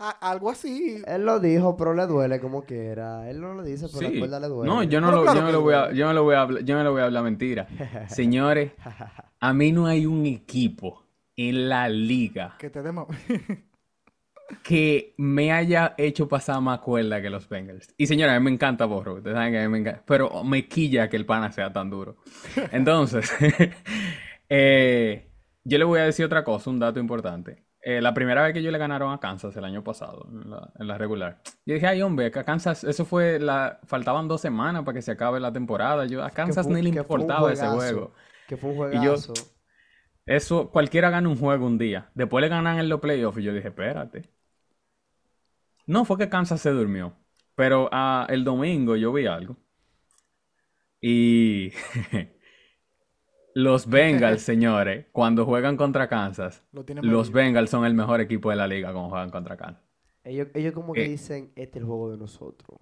[0.00, 1.02] a- algo así.
[1.06, 3.28] Él lo dijo, pero le duele como quiera.
[3.30, 4.72] Él no lo dice, pero la cuerda le duele.
[4.72, 6.40] No, yo no, lo, claro yo no lo voy a, yo no lo voy a
[6.42, 7.66] hablar, yo no le voy a hablar mentira.
[8.08, 8.72] Señores,
[9.38, 11.04] a mí no hay un equipo
[11.36, 13.06] en la liga Que te demos.
[14.62, 17.94] que me haya hecho pasar más cuerda que los Bengals.
[17.96, 20.42] Y señora, a mí me encanta Borro, ustedes saben que a mí me encanta, pero
[20.44, 22.16] me quilla que el pana sea tan duro.
[22.72, 23.30] Entonces,
[24.48, 25.30] eh,
[25.64, 27.62] yo le voy a decir otra cosa, un dato importante.
[27.82, 30.70] Eh, la primera vez que yo le ganaron a Kansas el año pasado, en la,
[30.78, 34.42] en la regular, yo dije, ay hombre, que a Kansas, eso fue, la, faltaban dos
[34.42, 36.04] semanas para que se acabe la temporada.
[36.04, 38.14] Yo, a Kansas fue- ni le importaba ese juegazo, juego.
[38.46, 39.32] Que fue un Y yo- juegazo.
[40.26, 42.10] Eso, cualquiera gana un juego un día.
[42.14, 44.30] Después le ganan en los playoffs y yo dije, espérate.
[45.86, 47.14] No, fue que Kansas se durmió.
[47.56, 49.56] Pero ah, el domingo yo vi algo.
[51.00, 51.70] Y
[53.62, 57.30] los Bengals, señores, cuando juegan contra Kansas, Lo los.
[57.32, 59.82] Bengals son el mejor equipo de la liga cuando juegan contra Kansas.
[60.24, 61.08] Ellos, ellos como que Eh.
[61.08, 62.78] dicen, este es el juego de nosotros.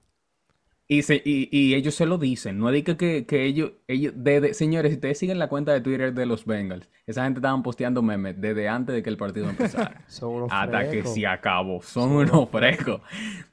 [0.91, 3.73] Y, se- y, y ellos se lo dicen, no es de que, que, que ellos,
[3.89, 7.25] ellos de- de- señores, si ustedes siguen la cuenta de Twitter de los Bengals, esa
[7.25, 10.03] gente estaban posteando memes desde antes de que el partido empezara.
[10.09, 11.83] Son unos Hasta que se acabó.
[11.83, 13.03] Son unos frescos.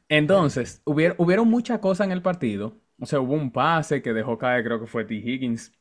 [0.07, 2.78] Entonces, hubieron, hubieron muchas cosas en el partido.
[3.01, 5.15] O sea, hubo un pase que dejó caer, creo que fue T.
[5.15, 5.73] Higgins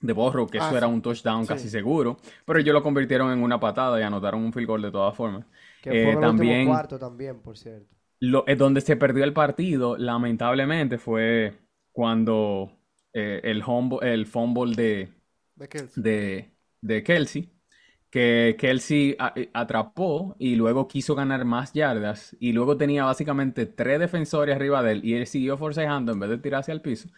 [0.00, 0.92] de Borro, que Ah, eso era sí.
[0.92, 1.48] un touchdown Sí.
[1.48, 2.18] casi seguro.
[2.44, 5.44] Pero ellos lo convirtieron en una patada y anotaron un field goal de todas formas.
[5.82, 7.94] Que Eh, fue el también- cuarto también, por cierto.
[8.20, 11.54] Lo, eh, donde se perdió el partido, lamentablemente, fue
[11.92, 12.72] cuando
[13.12, 13.62] eh, el,
[14.02, 15.08] el fumble de,
[15.54, 16.02] De Kelsey.
[16.02, 16.50] de,
[16.82, 17.50] de Kelsey,
[18.10, 23.64] que Kelsey a- eh, atrapó y luego quiso ganar más yardas y luego tenía básicamente
[23.66, 27.08] tres defensores arriba de él y él siguió forcejeando en vez de tirarse al piso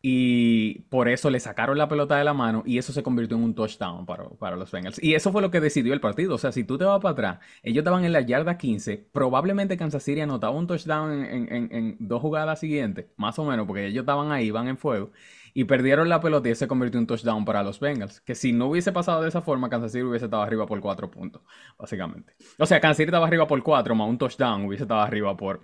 [0.00, 3.42] y por eso le sacaron la pelota de la mano y eso se convirtió en
[3.42, 5.02] un touchdown para, para los Bengals.
[5.02, 6.34] Y eso fue lo que decidió el partido.
[6.36, 9.76] O sea, si tú te vas para atrás, ellos estaban en la yarda 15, probablemente
[9.76, 14.02] Kansas City anotaba un touchdown en, en- dos jugadas siguientes, más o menos, porque ellos
[14.02, 15.10] estaban ahí, iban en fuego,
[15.54, 18.20] y perdieron la pelota y se convirtió en un touchdown para los Bengals.
[18.20, 21.10] Que si no hubiese pasado de esa forma, Kansas City hubiese estado arriba por cuatro
[21.10, 21.42] puntos,
[21.78, 22.34] básicamente.
[22.58, 25.60] O sea, Kansas City estaba arriba por cuatro, más un touchdown, hubiese estado arriba por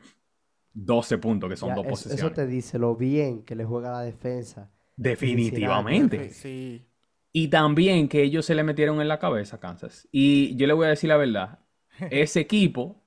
[0.75, 2.19] 12 puntos, que son Ya, dos es- posiciones.
[2.21, 4.71] eso te dice lo bien que le juega la defensa.
[4.97, 6.31] Definitivamente.
[6.31, 6.87] Sí.
[7.33, 10.09] Y también que ellos se le metieron en la cabeza a Kansas.
[10.13, 11.59] Y yo le voy a decir la verdad,
[12.11, 13.03] ese equipo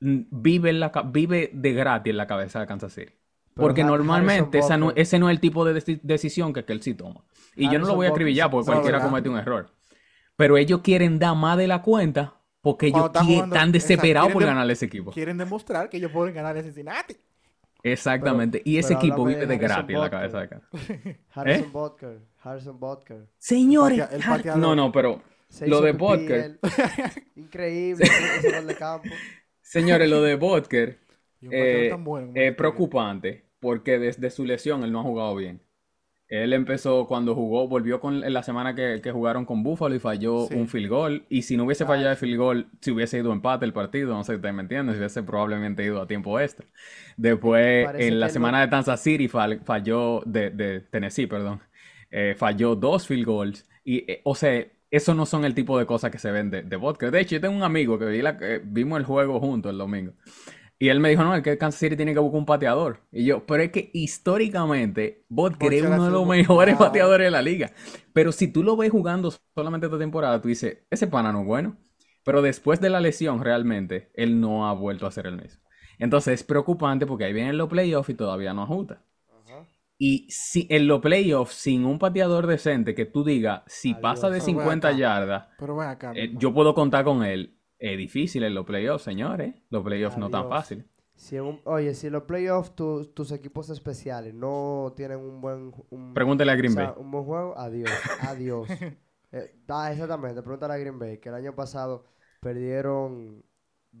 [0.00, 3.12] mm, vive, en la, vive de gratis en la cabeza de Kansas City.
[3.54, 6.92] Pero Porque normalmente esa no- ese no es el tipo de deci- decisión que Kelsey
[6.94, 7.24] toma.
[7.56, 9.70] Y yo no lo voy a acribillar sí- porque no, cualquiera comete un error.
[10.36, 12.34] Pero ellos quieren dar más de la cuenta
[12.66, 15.12] porque ellos están jugando- desesperados por a ese equipo.
[15.12, 17.16] Quieren demostrar que ellos pueden ganar a Cincinnati.
[17.80, 18.60] Exactamente.
[18.64, 20.70] y ese equipo vive de gratis en la cabeza de Kansas.
[21.30, 22.18] Harrison Butker.
[22.42, 23.28] Harrison Butker.
[23.38, 24.60] Señores, el pateador.
[24.60, 25.22] no, no, pero
[25.60, 26.58] Lo de Butker.
[27.36, 29.08] Increíble ese de campo.
[29.62, 30.98] señores, lo de Butker
[31.42, 32.52] eh, bueno este.
[32.52, 35.60] preocupante porque desde su lesión él no ha jugado bien.
[36.28, 40.00] Él empezó cuando jugó, volvió con en la semana que, que jugaron con Buffalo y
[40.00, 40.54] falló Sí.
[40.54, 41.24] un field goal.
[41.28, 44.24] Y si no hubiese fallado el field goal, si hubiese ido empate el partido, no
[44.24, 46.66] sé si ustedes me entienden, si hubiese probablemente ido a tiempo extra.
[47.16, 51.60] Después, en la semana no- de Kansas City fall- falló, de, de Tennessee, perdón,
[52.10, 53.68] eh, falló dos field goals.
[53.84, 56.62] Y, eh, o sea, eso no son el tipo de cosas que se ven de,
[56.62, 57.10] de Butker.
[57.10, 59.78] De hecho, yo tengo un amigo que vi la- eh, vimos el juego juntos el
[59.78, 60.12] domingo.
[60.78, 63.00] Y él me dijo, no, es que Kansas City tiene que buscar un pateador.
[63.10, 67.40] Y yo, pero es que históricamente Butker es uno de los mejores pateadores de la
[67.42, 67.72] liga.
[68.12, 71.46] Pero si tú lo ves jugando solamente esta temporada, tú dices, ese pana no es
[71.46, 71.78] bueno.
[72.24, 75.62] Pero después de la lesión, realmente, él no ha vuelto a ser el mismo.
[75.98, 79.02] Entonces es preocupante porque ahí vienen los playoffs y todavía no ajusta.
[79.98, 84.02] Y si en los playoffs, sin un pateador decente que tú digas, si Adiós.
[84.02, 84.96] pasa de Pero ven 50 acá.
[84.98, 86.12] yardas, Pero ven acá.
[86.12, 87.55] eh, yo puedo contar con él.
[87.78, 89.54] Es difícil en los playoffs, señores.
[89.70, 90.50] Los playoffs no tan Adiós.
[90.50, 90.86] fácil.
[91.14, 95.40] Si en un- oye, si en los playoffs tu- tus equipos especiales no tienen un
[95.40, 96.94] buen, un, Pregúntale a o Green sea, Bay.
[96.96, 98.68] un buen juego, adiós, adiós.
[99.32, 102.04] Eh, ah, exactamente, pregúntale a Green Bay, que el año pasado
[102.40, 103.44] perdieron...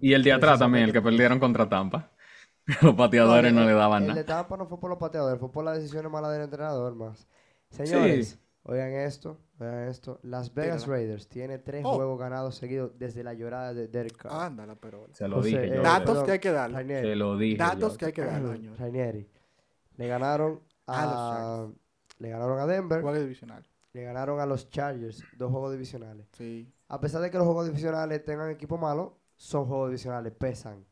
[0.00, 2.12] Y el de atrás también, el que perdieron contra Tampa.
[2.82, 4.20] Los pateadores no el- le daban El nada.
[4.20, 7.26] de Tampa no fue por los pateadores, fue por las decisiones malas del entrenador más.
[7.70, 8.38] Señores, Sí.
[8.64, 10.18] oigan esto, oigan esto.
[10.22, 10.98] Las Vegas Tírala.
[10.98, 11.94] Raiders tiene tres Oh.
[11.94, 14.32] juegos ganados seguidos desde la llorada de Derek Carr.
[14.46, 15.06] Ándala, pero.
[15.12, 15.82] Se lo José, dije eh, yo.
[15.82, 16.72] Datos perdón, que hay que dar.
[16.72, 17.08] Rainieri.
[17.08, 17.98] Se lo dije Datos yo.
[17.98, 18.78] que hay que dar, señor.
[18.78, 19.28] Rainieri.
[19.96, 21.36] Le ganaron A los a,
[21.66, 21.80] Chargers.
[22.18, 23.66] le ganaron a Denver, Juego divisional.
[23.92, 26.26] le ganaron a los Chargers, dos juegos divisionales.
[26.32, 26.70] Sí.
[26.88, 30.84] A pesar de que los juegos divisionales tengan equipo malo, son juegos divisionales, pesan.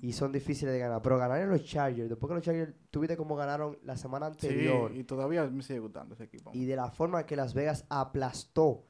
[0.00, 1.02] Y son difíciles de ganar.
[1.02, 4.90] Pero ganar en los Chargers, después que los Chargers, tuviste como ganaron la semana anterior
[4.92, 6.50] Sí, y todavía me sigue gustando ese equipo.
[6.54, 8.84] y de la forma que Las Vegas aplastó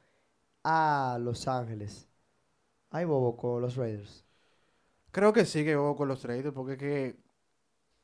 [0.63, 2.07] a Los Ángeles.
[2.89, 4.25] Ay, bobo, con los Raiders.
[5.11, 7.15] Creo que sí que voy con los Raiders porque es que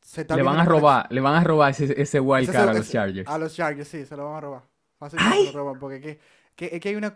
[0.01, 2.73] se está Le van a robar, le van a robar ese, ese wild card a
[2.73, 3.29] los Chargers.
[3.29, 4.63] A los Chargers, sí, se lo van a robar.
[4.97, 6.19] Fácilmente lo roban porque es que,
[6.55, 7.13] que- es que hay una...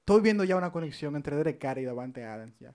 [0.00, 2.74] Estoy viendo ya una conexión entre Derek Carr y Davante Adams ya.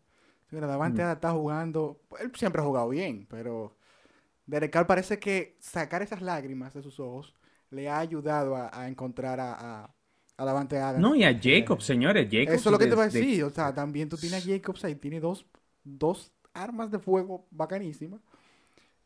[0.52, 1.12] Mira, Davante Mm.
[1.12, 2.02] Está jugando...
[2.20, 3.76] Él siempre ha jugado bien, pero...
[4.46, 7.36] Derek Carr parece que sacar esas lágrimas de sus ojos
[7.70, 9.96] le ha ayudado a, a encontrar a, a,
[10.38, 11.00] a Davante Adams.
[11.00, 12.56] No, y a Jacobs, señores, Jacobs.
[12.60, 13.44] Eso es lo que te voy a de- de- decir.
[13.44, 15.46] O sea, también tú tienes a Jacobs ahí, tiene dos,
[15.84, 18.22] dos armas de fuego bacanísimas.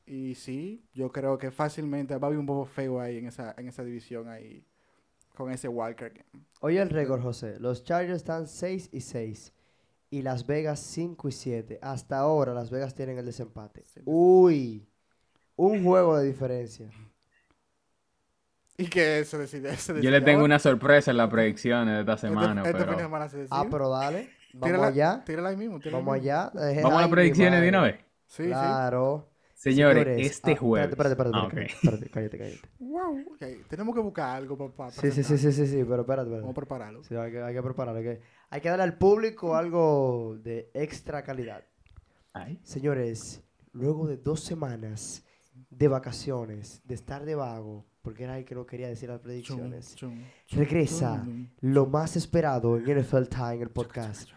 [0.06, 3.54] Y sí, yo creo que fácilmente va a haber un bobo feo ahí en esa,
[3.58, 4.66] en esa división ahí.
[5.36, 6.24] Con ese game.
[6.62, 7.60] Oye el récord, José.
[7.60, 9.52] Los Chargers están 6 y 6.
[10.14, 11.80] Y Las Vegas 5 y 7.
[11.82, 13.84] Hasta ahora Las Vegas tienen el desempate.
[14.05, 14.88] Uy.
[15.55, 16.88] Un juego de diferencia.
[18.78, 19.76] Y que se decide.
[19.78, 20.45] se Yo le decide tengo ahora.
[20.45, 22.99] una sorpresa en las predicciones de esta Este- semana, este, fin de pero...
[22.99, 23.57] semana se decide.
[23.59, 24.30] Ah, pero dale.
[24.53, 25.24] Vamos Tírala- allá.
[25.26, 25.80] Tírala ahí mismo.
[25.80, 26.32] tírala ahí Vamos mismo.
[26.32, 26.51] allá.
[26.72, 27.95] Eh, Vamos a las predicciones de una vez.
[28.28, 28.51] Sí, sí.
[29.54, 30.89] Señores, Señores, este ah, jueves...
[30.89, 31.74] Espérate, espérate, Ah, espérate.
[31.74, 31.84] ok.
[31.84, 32.70] espérate, cállate, cállate.
[32.80, 33.20] Wow.
[33.34, 36.34] ok, Tenemos que buscar algo para Sí, sí, sí, sí, sí, sí, pero espérate, Vamos
[36.34, 36.54] a espérate.
[36.54, 37.04] prepararlo.
[37.04, 37.95] Sí, hay, que, hay que preparar.
[37.95, 41.64] Hay que, hay que darle al público algo de extra calidad.
[42.34, 42.60] Ay.
[42.64, 43.41] Señores,
[43.72, 45.24] luego de dos semanas
[45.70, 49.24] de vacaciones, de estar de vago, porque era el que no quería decir las Chum,
[49.24, 50.20] predicciones, chum,
[50.51, 54.30] regresa chum, lo más esperado en NFL Time, el podcast.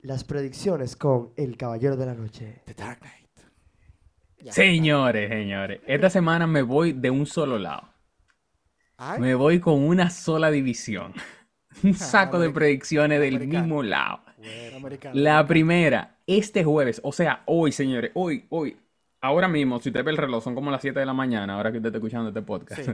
[0.00, 2.60] Las predicciones con El Caballero de la Noche.
[2.66, 3.21] The Dark Knight.
[4.42, 4.52] Ya.
[4.52, 7.88] Señores, señores, esta semana me voy de un solo lado.
[8.96, 11.12] Ay, Me voy con una sola división.
[11.82, 13.64] Un saco de predicciones del americano.
[13.64, 14.20] mismo lado.
[14.76, 15.14] americano.
[15.14, 18.76] La primera, este jueves, o sea, hoy, señores, hoy, hoy,
[19.20, 21.70] ahora mismo, si usted ve el reloj, son como las 7 de la mañana, ahora
[21.70, 22.82] que usted está escuchando este podcast.
[22.82, 22.92] Sí,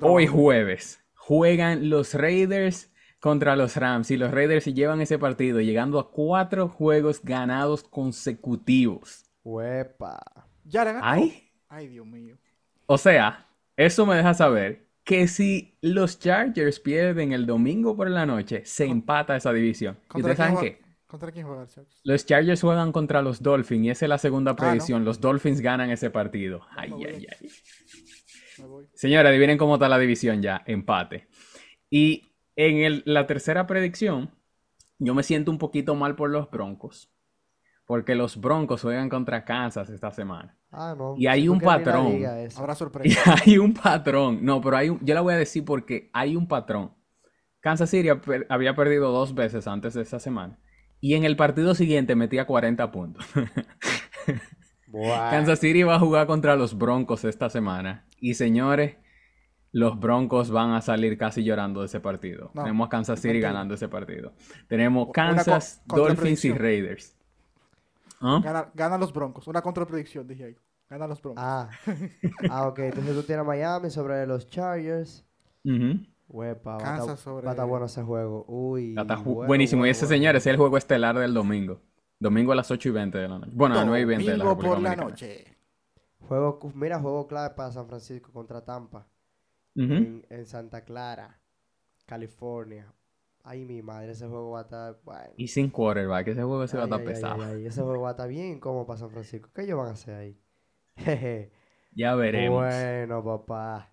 [0.00, 5.60] Hoy jueves, juegan los Raiders contra los Rams y los Raiders se llevan ese partido,
[5.60, 9.24] llegando a cuatro juegos ganados consecutivos.
[9.44, 10.20] Huepa.
[10.72, 11.00] Ya ganó.
[11.02, 11.50] Ay.
[11.68, 12.36] Ay, Dios mío.
[12.86, 13.46] O sea,
[13.76, 18.86] eso me deja saber que si los Chargers pierden el domingo por la noche, se
[18.86, 19.98] empata esa división.
[20.04, 20.82] ¿Y ¿Contra ustedes saben qué?
[21.06, 22.00] ¿Contra quién juega Chargers?
[22.04, 24.58] Los Chargers juegan contra los Dolphins y esa es la segunda Ah, ¿no?
[24.58, 25.04] predicción.
[25.04, 26.62] Los Dolphins ganan ese partido.
[26.70, 27.48] Ay, ay, ay.
[28.94, 30.62] Señora, adivinen cómo está la división ya.
[30.66, 31.26] Empate.
[31.90, 34.30] Y en el- la tercera predicción,
[34.98, 37.10] yo me siento un poquito mal por los Broncos.
[37.92, 40.56] Porque los Broncos juegan contra Kansas esta semana.
[40.70, 41.14] Ah, no.
[41.18, 42.06] Y hay un patrón.
[42.56, 43.34] Habrá Y sorpresa.
[43.44, 44.38] hay un patrón.
[44.42, 46.92] No, pero hay un, yo la voy a decir porque hay un patrón.
[47.60, 48.08] Kansas City
[48.48, 50.58] había perdido dos veces antes de esa semana.
[51.02, 53.26] Y en el partido siguiente metía 40 puntos.
[54.86, 55.30] Buah.
[55.30, 58.06] Kansas City va a jugar contra los Broncos esta semana.
[58.20, 58.96] Y señores,
[59.70, 62.52] los Broncos van a salir casi llorando de ese partido.
[62.54, 63.50] No, Tenemos a Kansas City mentira.
[63.52, 64.32] ganando ese partido.
[64.68, 66.52] Tenemos Kansas, co- Dolphins y.
[66.54, 67.18] Raiders.
[68.22, 68.40] ¿Ah?
[68.42, 69.46] Gana, gana los Broncos.
[69.48, 70.56] Una contrapredicción, dije ahí.
[70.88, 71.42] Gana los Broncos.
[71.44, 71.68] Ah.
[72.50, 72.78] ah, ok.
[72.80, 75.24] Entonces tú tienes a Miami sobre los Chargers.
[75.64, 76.00] Ujú.
[76.28, 78.44] Huepa, va a Kansas estar- sobre- va a estar bueno ese juego.
[78.48, 78.94] Uy.
[78.94, 79.80] Ju- bueno, buenísimo.
[79.80, 80.16] bueno, y ese, bueno.
[80.18, 81.80] señores, es el juego estelar del domingo.
[82.18, 83.52] Domingo a las 8 y 20 de la noche.
[83.54, 85.44] Bueno, a las 9 y 20 de la Domingo República por la noche.
[86.20, 89.06] Juego, mira, juego clave para San Francisco contra Tampa.
[89.74, 91.40] En, en Santa Clara,
[92.06, 92.86] California.
[93.44, 95.00] Ay, mi madre, ese juego va a estar.
[95.04, 95.32] Bueno.
[95.36, 97.42] Y sin quarterback, ese juego se va a estar pesado.
[97.42, 99.50] ay, ay, Ese juego va a estar bien como para San Francisco.
[99.54, 100.40] ¿Qué ellos van a hacer ahí?
[100.96, 101.52] Jeje.
[101.94, 102.64] Ya veremos.
[102.64, 103.92] Bueno, papá.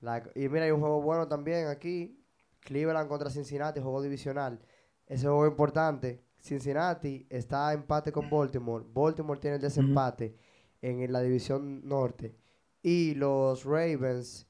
[0.00, 2.22] La- y mira, hay un juego bueno también aquí.
[2.60, 4.60] Cleveland contra Cincinnati, juego divisional.
[5.06, 6.22] Ese juego es importante.
[6.38, 8.84] Cincinnati está a empate con Baltimore.
[8.92, 10.36] Baltimore tiene el desempate
[10.82, 12.36] en la división norte.
[12.82, 14.46] Y los Ravens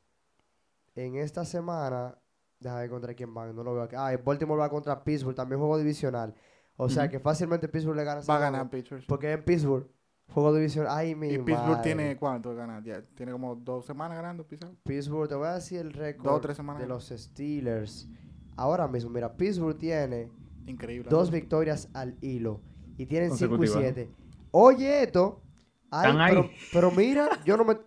[0.97, 2.19] en esta semana,
[2.61, 3.97] déjame ver contra quién van, no lo veo aquí.
[3.99, 6.35] Ah, Baltimore va contra Pittsburgh, también juego divisional.
[6.77, 9.05] O sea que fácilmente Pittsburgh le gana Va a juego, ganar Pittsburgh.
[9.07, 9.87] Porque en Pittsburgh,
[10.33, 10.93] juego divisional.
[10.97, 11.83] Ay, mi Y Pittsburgh madre.
[11.83, 13.03] tiene cuánto ganar ya.
[13.15, 14.77] Tiene como dos semanas ganando, Pittsburgh.
[14.85, 18.09] Pittsburgh, te voy a decir el récord Dos o tres semanas de los Steelers.
[18.57, 20.31] Ahora mismo, mira, Pittsburgh tiene
[20.67, 21.09] Increíble.
[21.11, 22.61] dos victorias al hilo
[22.97, 24.11] y tienen 5 y Consecutivas, 7.
[24.53, 25.43] Oye, esto.
[25.91, 26.35] Ay, Están ahí.
[26.35, 27.79] pero, pero mira, yo no me.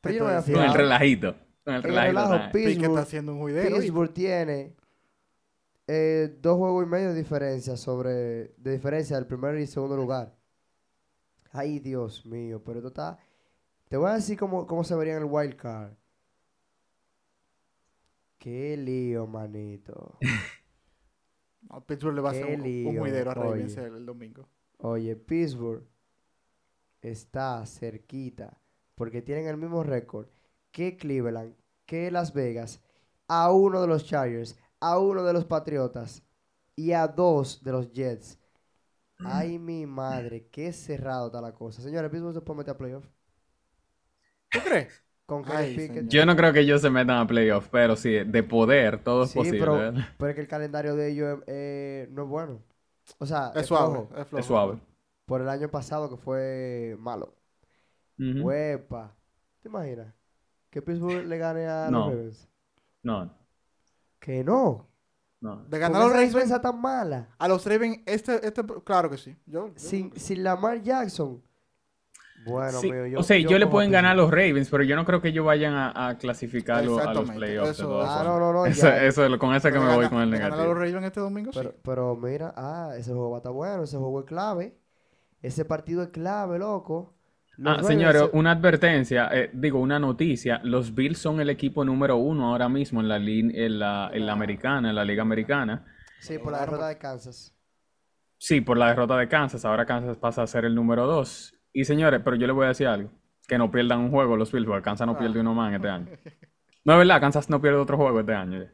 [0.00, 1.34] Pero yo no me Con el relajito.
[1.68, 2.20] Con el En el relajito.
[2.22, 2.52] relajo, ¿sabes?
[2.52, 3.64] Pique está Pittsburgh, haciendo un juidero.
[3.64, 3.80] ¿viste?
[3.82, 4.76] Pittsburgh tiene
[5.86, 10.34] eh, dos juegos y medio de diferencia sobre de diferencia del primer y segundo lugar.
[11.52, 13.18] Ay, Dios mío, pero esto está.
[13.88, 15.92] Te voy a decir cómo, cómo se vería en el wild card.
[18.38, 20.16] Qué lío, manito.
[21.60, 23.34] No, Pittsburgh le va a hacer un, un lío, juidero a.
[23.34, 24.48] Ravens el, el domingo.
[24.78, 25.84] Oye, Pittsburgh
[27.02, 28.58] está cerquita,
[28.94, 30.28] porque tienen el mismo récord
[30.72, 31.54] que Cleveland,
[31.86, 32.80] que Las Vegas,
[33.28, 36.22] a uno de los Chargers, a uno de los Patriotas
[36.76, 38.38] y a dos de los Jets.
[39.22, 41.82] Ay, mi madre, qué cerrado está la cosa.
[41.82, 43.06] Señores, Pittsburgh se puede meter a playoff.
[44.50, 45.02] ¿Tú crees?
[45.26, 45.82] Con Ay.
[46.08, 49.30] Yo no creo que ellos se metan a playoff, pero sí, de poder, todo es
[49.30, 49.58] Sí, posible.
[49.58, 52.62] pero, pero es que el calendario de ellos eh, no es bueno.
[53.18, 53.98] O sea, Es suave.
[53.98, 54.10] flojo.
[54.16, 54.38] Es, flojo.
[54.40, 54.78] Es suave.
[55.26, 57.36] Por el año pasado que fue malo.
[58.18, 58.52] Ujú.
[58.52, 59.16] Huepa.
[59.60, 60.14] ¿Te imaginas?
[60.78, 61.98] Que Pittsburgh le gane a No.
[62.06, 62.48] los Ravens.
[63.02, 63.34] No,
[64.20, 64.86] Que no.
[65.40, 65.64] no.
[65.64, 67.28] De ganar los esa Ravens defensa tan mala.
[67.36, 69.36] a los Ravens, este, este, claro que sí.
[69.46, 71.42] Yo, yo- Sin, sin Lamar Jackson.
[72.46, 74.94] Bueno, Sí, mío, yo, o sea, yo, le pueden ganar a los Ravens, pero yo
[74.94, 77.66] no creo que ellos vayan a, a clasificarlo a los playoffs.
[77.66, 78.64] de eso- Ah, no, no, no.
[78.66, 79.04] Eso, ya.
[79.04, 80.74] eso es lo- con eso que me voy con el ganar a los negativo.
[80.74, 81.58] Ravens este domingo, sí.
[81.58, 83.82] Pero, pero mira, ah, ese juego va a estar bueno.
[83.82, 84.78] Ese juego es clave.
[85.42, 87.17] Ese partido es clave, loco.
[87.64, 90.60] Ah, señores, se- una advertencia, eh, digo, una noticia.
[90.62, 94.32] Los Bills son el equipo número uno ahora mismo en la, en la, en la
[94.32, 95.84] americana, en la liga americana.
[96.20, 97.54] Sí, por la derrota de Kansas.
[98.36, 99.64] Sí, por la derrota de Kansas.
[99.64, 101.54] Ahora Kansas pasa a ser el número dos.
[101.72, 103.10] Y señores, pero yo les voy a decir algo.
[103.46, 105.18] Que no pierdan un juego los Bills, porque Kansas no Ah.
[105.18, 106.06] pierde uno más en este año.
[106.84, 108.64] No es verdad, Kansas no pierde otro juego este año.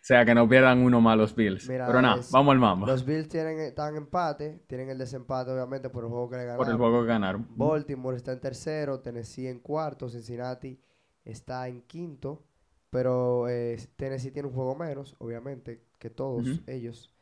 [0.00, 1.68] O sea, que no pierdan uno más los Bills.
[1.68, 2.86] Mira, pero nada, es- vamos al mambo.
[2.86, 4.62] Los Bills tienen, están en empate.
[4.66, 6.70] Tienen el desempate, obviamente, por el juego que le Por ganaron.
[6.72, 7.46] el juego que ganaron.
[7.50, 10.80] Baltimore está en tercero, Tennessee en cuarto, Cincinnati
[11.24, 12.44] está en quinto,
[12.88, 17.14] pero eh, Tennessee tiene un juego menos, obviamente, que todos ellos.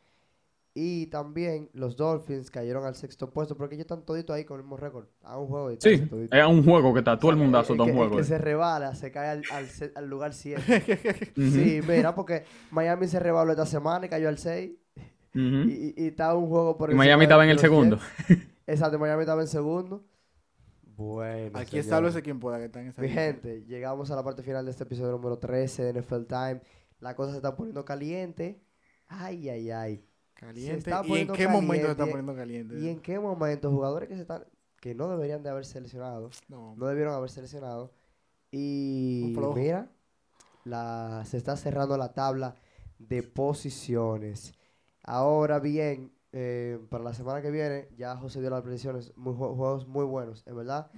[0.81, 4.63] Y también los Dolphins cayeron al sexto puesto porque ellos están toditos ahí con el
[4.63, 5.07] mismo récord.
[5.25, 7.73] A un juego de Sí, es un juego que está todo el O sea, mundazo
[7.73, 8.13] el da un que- juego.
[8.13, 8.29] El que eh.
[8.29, 9.67] se rebala se cae al, al
[9.97, 11.33] al lugar 7.
[11.37, 14.71] Ujú, Sí, mira, porque Miami se rebaló esta semana y cayó al 6.
[15.35, 15.41] ujú.
[15.69, 17.99] Y, y, y está un juego por Y encima Miami estaba en el segundo.
[18.69, 20.05] Exacto, Miami estaba en segundo.
[20.97, 21.59] Bueno.
[21.59, 21.87] Aquí señores.
[21.87, 24.71] establece quien pueda que está en esa Mi gente, llegamos a la parte final de
[24.71, 26.61] este episodio número 13 de NFL Time.
[27.01, 28.63] La cosa se está poniendo caliente.
[29.07, 30.05] Ay, ay, ay.
[30.39, 30.91] Caliente.
[31.05, 32.79] ¿Y en qué momento se está poniendo caliente?
[32.79, 34.45] ¿Y en qué momento jugadores que se están
[34.81, 37.93] que no deberían de haber seleccionado, No, no debieron haber seleccionado
[38.53, 39.91] y mira,
[40.65, 42.55] la se está cerrando la tabla
[42.99, 44.55] de posiciones.
[45.03, 49.57] Ahora bien, eh, para la semana que viene ya José dio las predicciones, muy, jue-
[49.57, 50.91] juegos muy buenos, en verdad,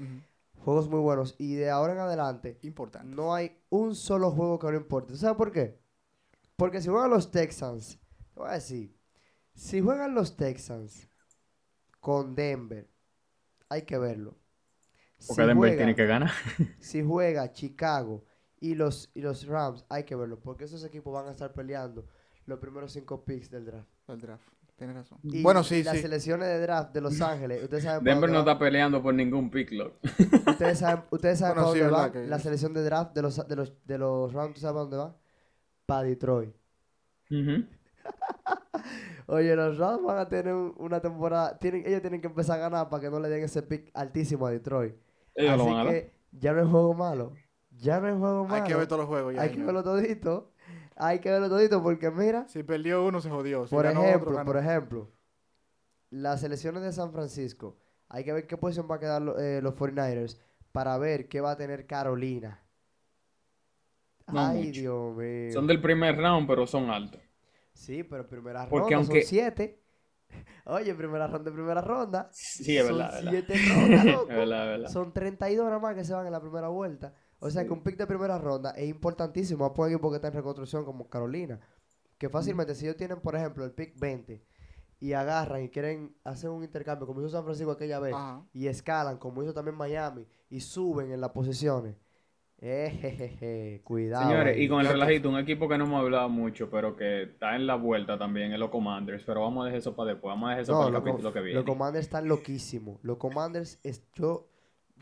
[0.58, 3.08] juegos muy buenos y de ahora en adelante Importante.
[3.14, 5.12] no hay un solo juego que no importe.
[5.14, 5.80] ¿Tú sabes por qué?
[6.56, 7.98] Porque si juegan los Texans,
[8.34, 8.94] te voy a decir,
[9.54, 11.08] si juegan los Texans
[12.00, 12.88] con Denver,
[13.68, 14.36] hay que verlo.
[15.26, 16.30] Porque Si Denver juega- tiene que ganar.
[16.80, 18.24] Si juega Chicago
[18.58, 20.40] y los, y los Rams, hay que verlo.
[20.40, 22.06] Porque esos equipos van a estar peleando
[22.46, 23.88] los primeros cinco picks del draft.
[24.08, 24.48] El draft.
[24.76, 25.18] Tienes razón.
[25.24, 26.02] Y bueno, sí, las sí.
[26.02, 29.72] selecciones de draft de Los Ángeles, ustedes saben Denver no está peleando por ningún pick,
[29.72, 29.98] loco.
[30.46, 33.20] Ustedes saben, ustedes saben Bueno, para sí, dónde va que- la selección de draft de
[33.20, 35.16] los, de los, de los Rams, ¿tú sabes para dónde va?
[35.84, 36.54] Para Detroit.
[37.30, 37.66] Ujú.
[39.32, 42.62] Oye, los Rams van a tener un- una temporada, tienen, ellos tienen que empezar a
[42.62, 44.94] ganar para que no le den ese pick altísimo a Detroit.
[45.34, 45.92] Ellos lo Así van a dar.
[45.94, 47.32] que ya no es juego malo.
[47.70, 48.54] Ya no es juego malo.
[48.64, 49.42] Hay que ver todos los juegos ya.
[49.42, 50.50] Hay que verlo todito.
[50.96, 53.66] Hay que verlo todito porque mira, Si perdió uno, se jodió.
[53.66, 54.44] Si por ganó otro, ejemplo, ganó.
[54.46, 55.08] por ejemplo,
[56.10, 57.78] las selecciones de San Francisco,
[58.08, 60.38] hay que ver qué posición va a quedar lo- eh, los 49ers
[60.72, 62.60] para ver qué va a tener Carolina.
[64.26, 64.80] No Ay, mucho.
[64.80, 65.52] Dios mío.
[65.52, 67.20] Son del primer round, pero son altos.
[67.80, 69.82] Sí, pero primera Porque ronda aunque- son siete.
[70.66, 72.28] Oye, primera ronda, primera ronda.
[72.32, 73.30] Sí, es son verdad, verdad.
[73.30, 74.30] siete rondas, loco.
[74.30, 74.90] Es verdad, es verdad.
[74.92, 77.14] Son 32 nada más que se van en la primera vuelta.
[77.38, 80.28] O sea que un pick de primera ronda es importantísimo para un equipo que está
[80.28, 81.58] en reconstrucción como Carolina.
[82.18, 84.44] Que fácilmente, si ellos tienen, por ejemplo, el pick 20
[85.00, 88.44] y agarran y quieren hacer un intercambio, como hizo San Francisco aquella vez, Ajá.
[88.52, 91.96] y escalan, como hizo también Miami, y suben en las posiciones.
[92.60, 94.28] Ejejeje, cuidado.
[94.28, 94.64] Señores, ahí.
[94.64, 97.56] y con el te- relajito, un equipo que no hemos hablado mucho, pero que está
[97.56, 99.22] en la vuelta también, es los Commanders.
[99.24, 101.32] Pero vamos a dejar eso para después, vamos a dejar eso No, para el capítulo
[101.32, 101.54] que viene.
[101.54, 102.98] Los Commanders están loquísimos.
[103.02, 104.48] Los Commanders, es, yo,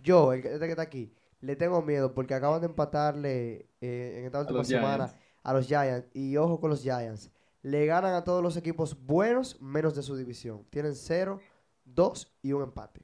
[0.02, 4.16] yo, el que, este que está aquí, le tengo miedo porque acaban de empatarle eh,
[4.18, 5.16] en esta última semana Giants.
[5.42, 6.08] a los Giants.
[6.14, 7.30] Y ojo con los Giants.
[7.62, 10.64] Le ganan a todos los equipos buenos menos de su división.
[10.70, 11.40] Tienen 0,
[11.84, 13.02] 2 y un empate.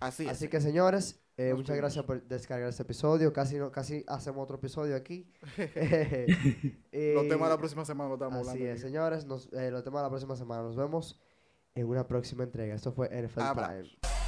[0.00, 0.50] Así, Así es.
[0.50, 3.32] que señores, eh, muchas gracias por descargar este episodio.
[3.32, 5.30] Casi, no, casi hacemos otro episodio aquí.
[6.92, 8.74] Los temas de la Eh, próxima semana lo estamos Así hablando.
[8.74, 9.24] es, señores.
[9.26, 10.62] Nos, eh, los temas de la próxima semana.
[10.62, 11.20] Nos vemos
[11.74, 12.74] en una próxima entrega.
[12.74, 13.40] Esto fue NFL.
[13.54, 14.23] Prime.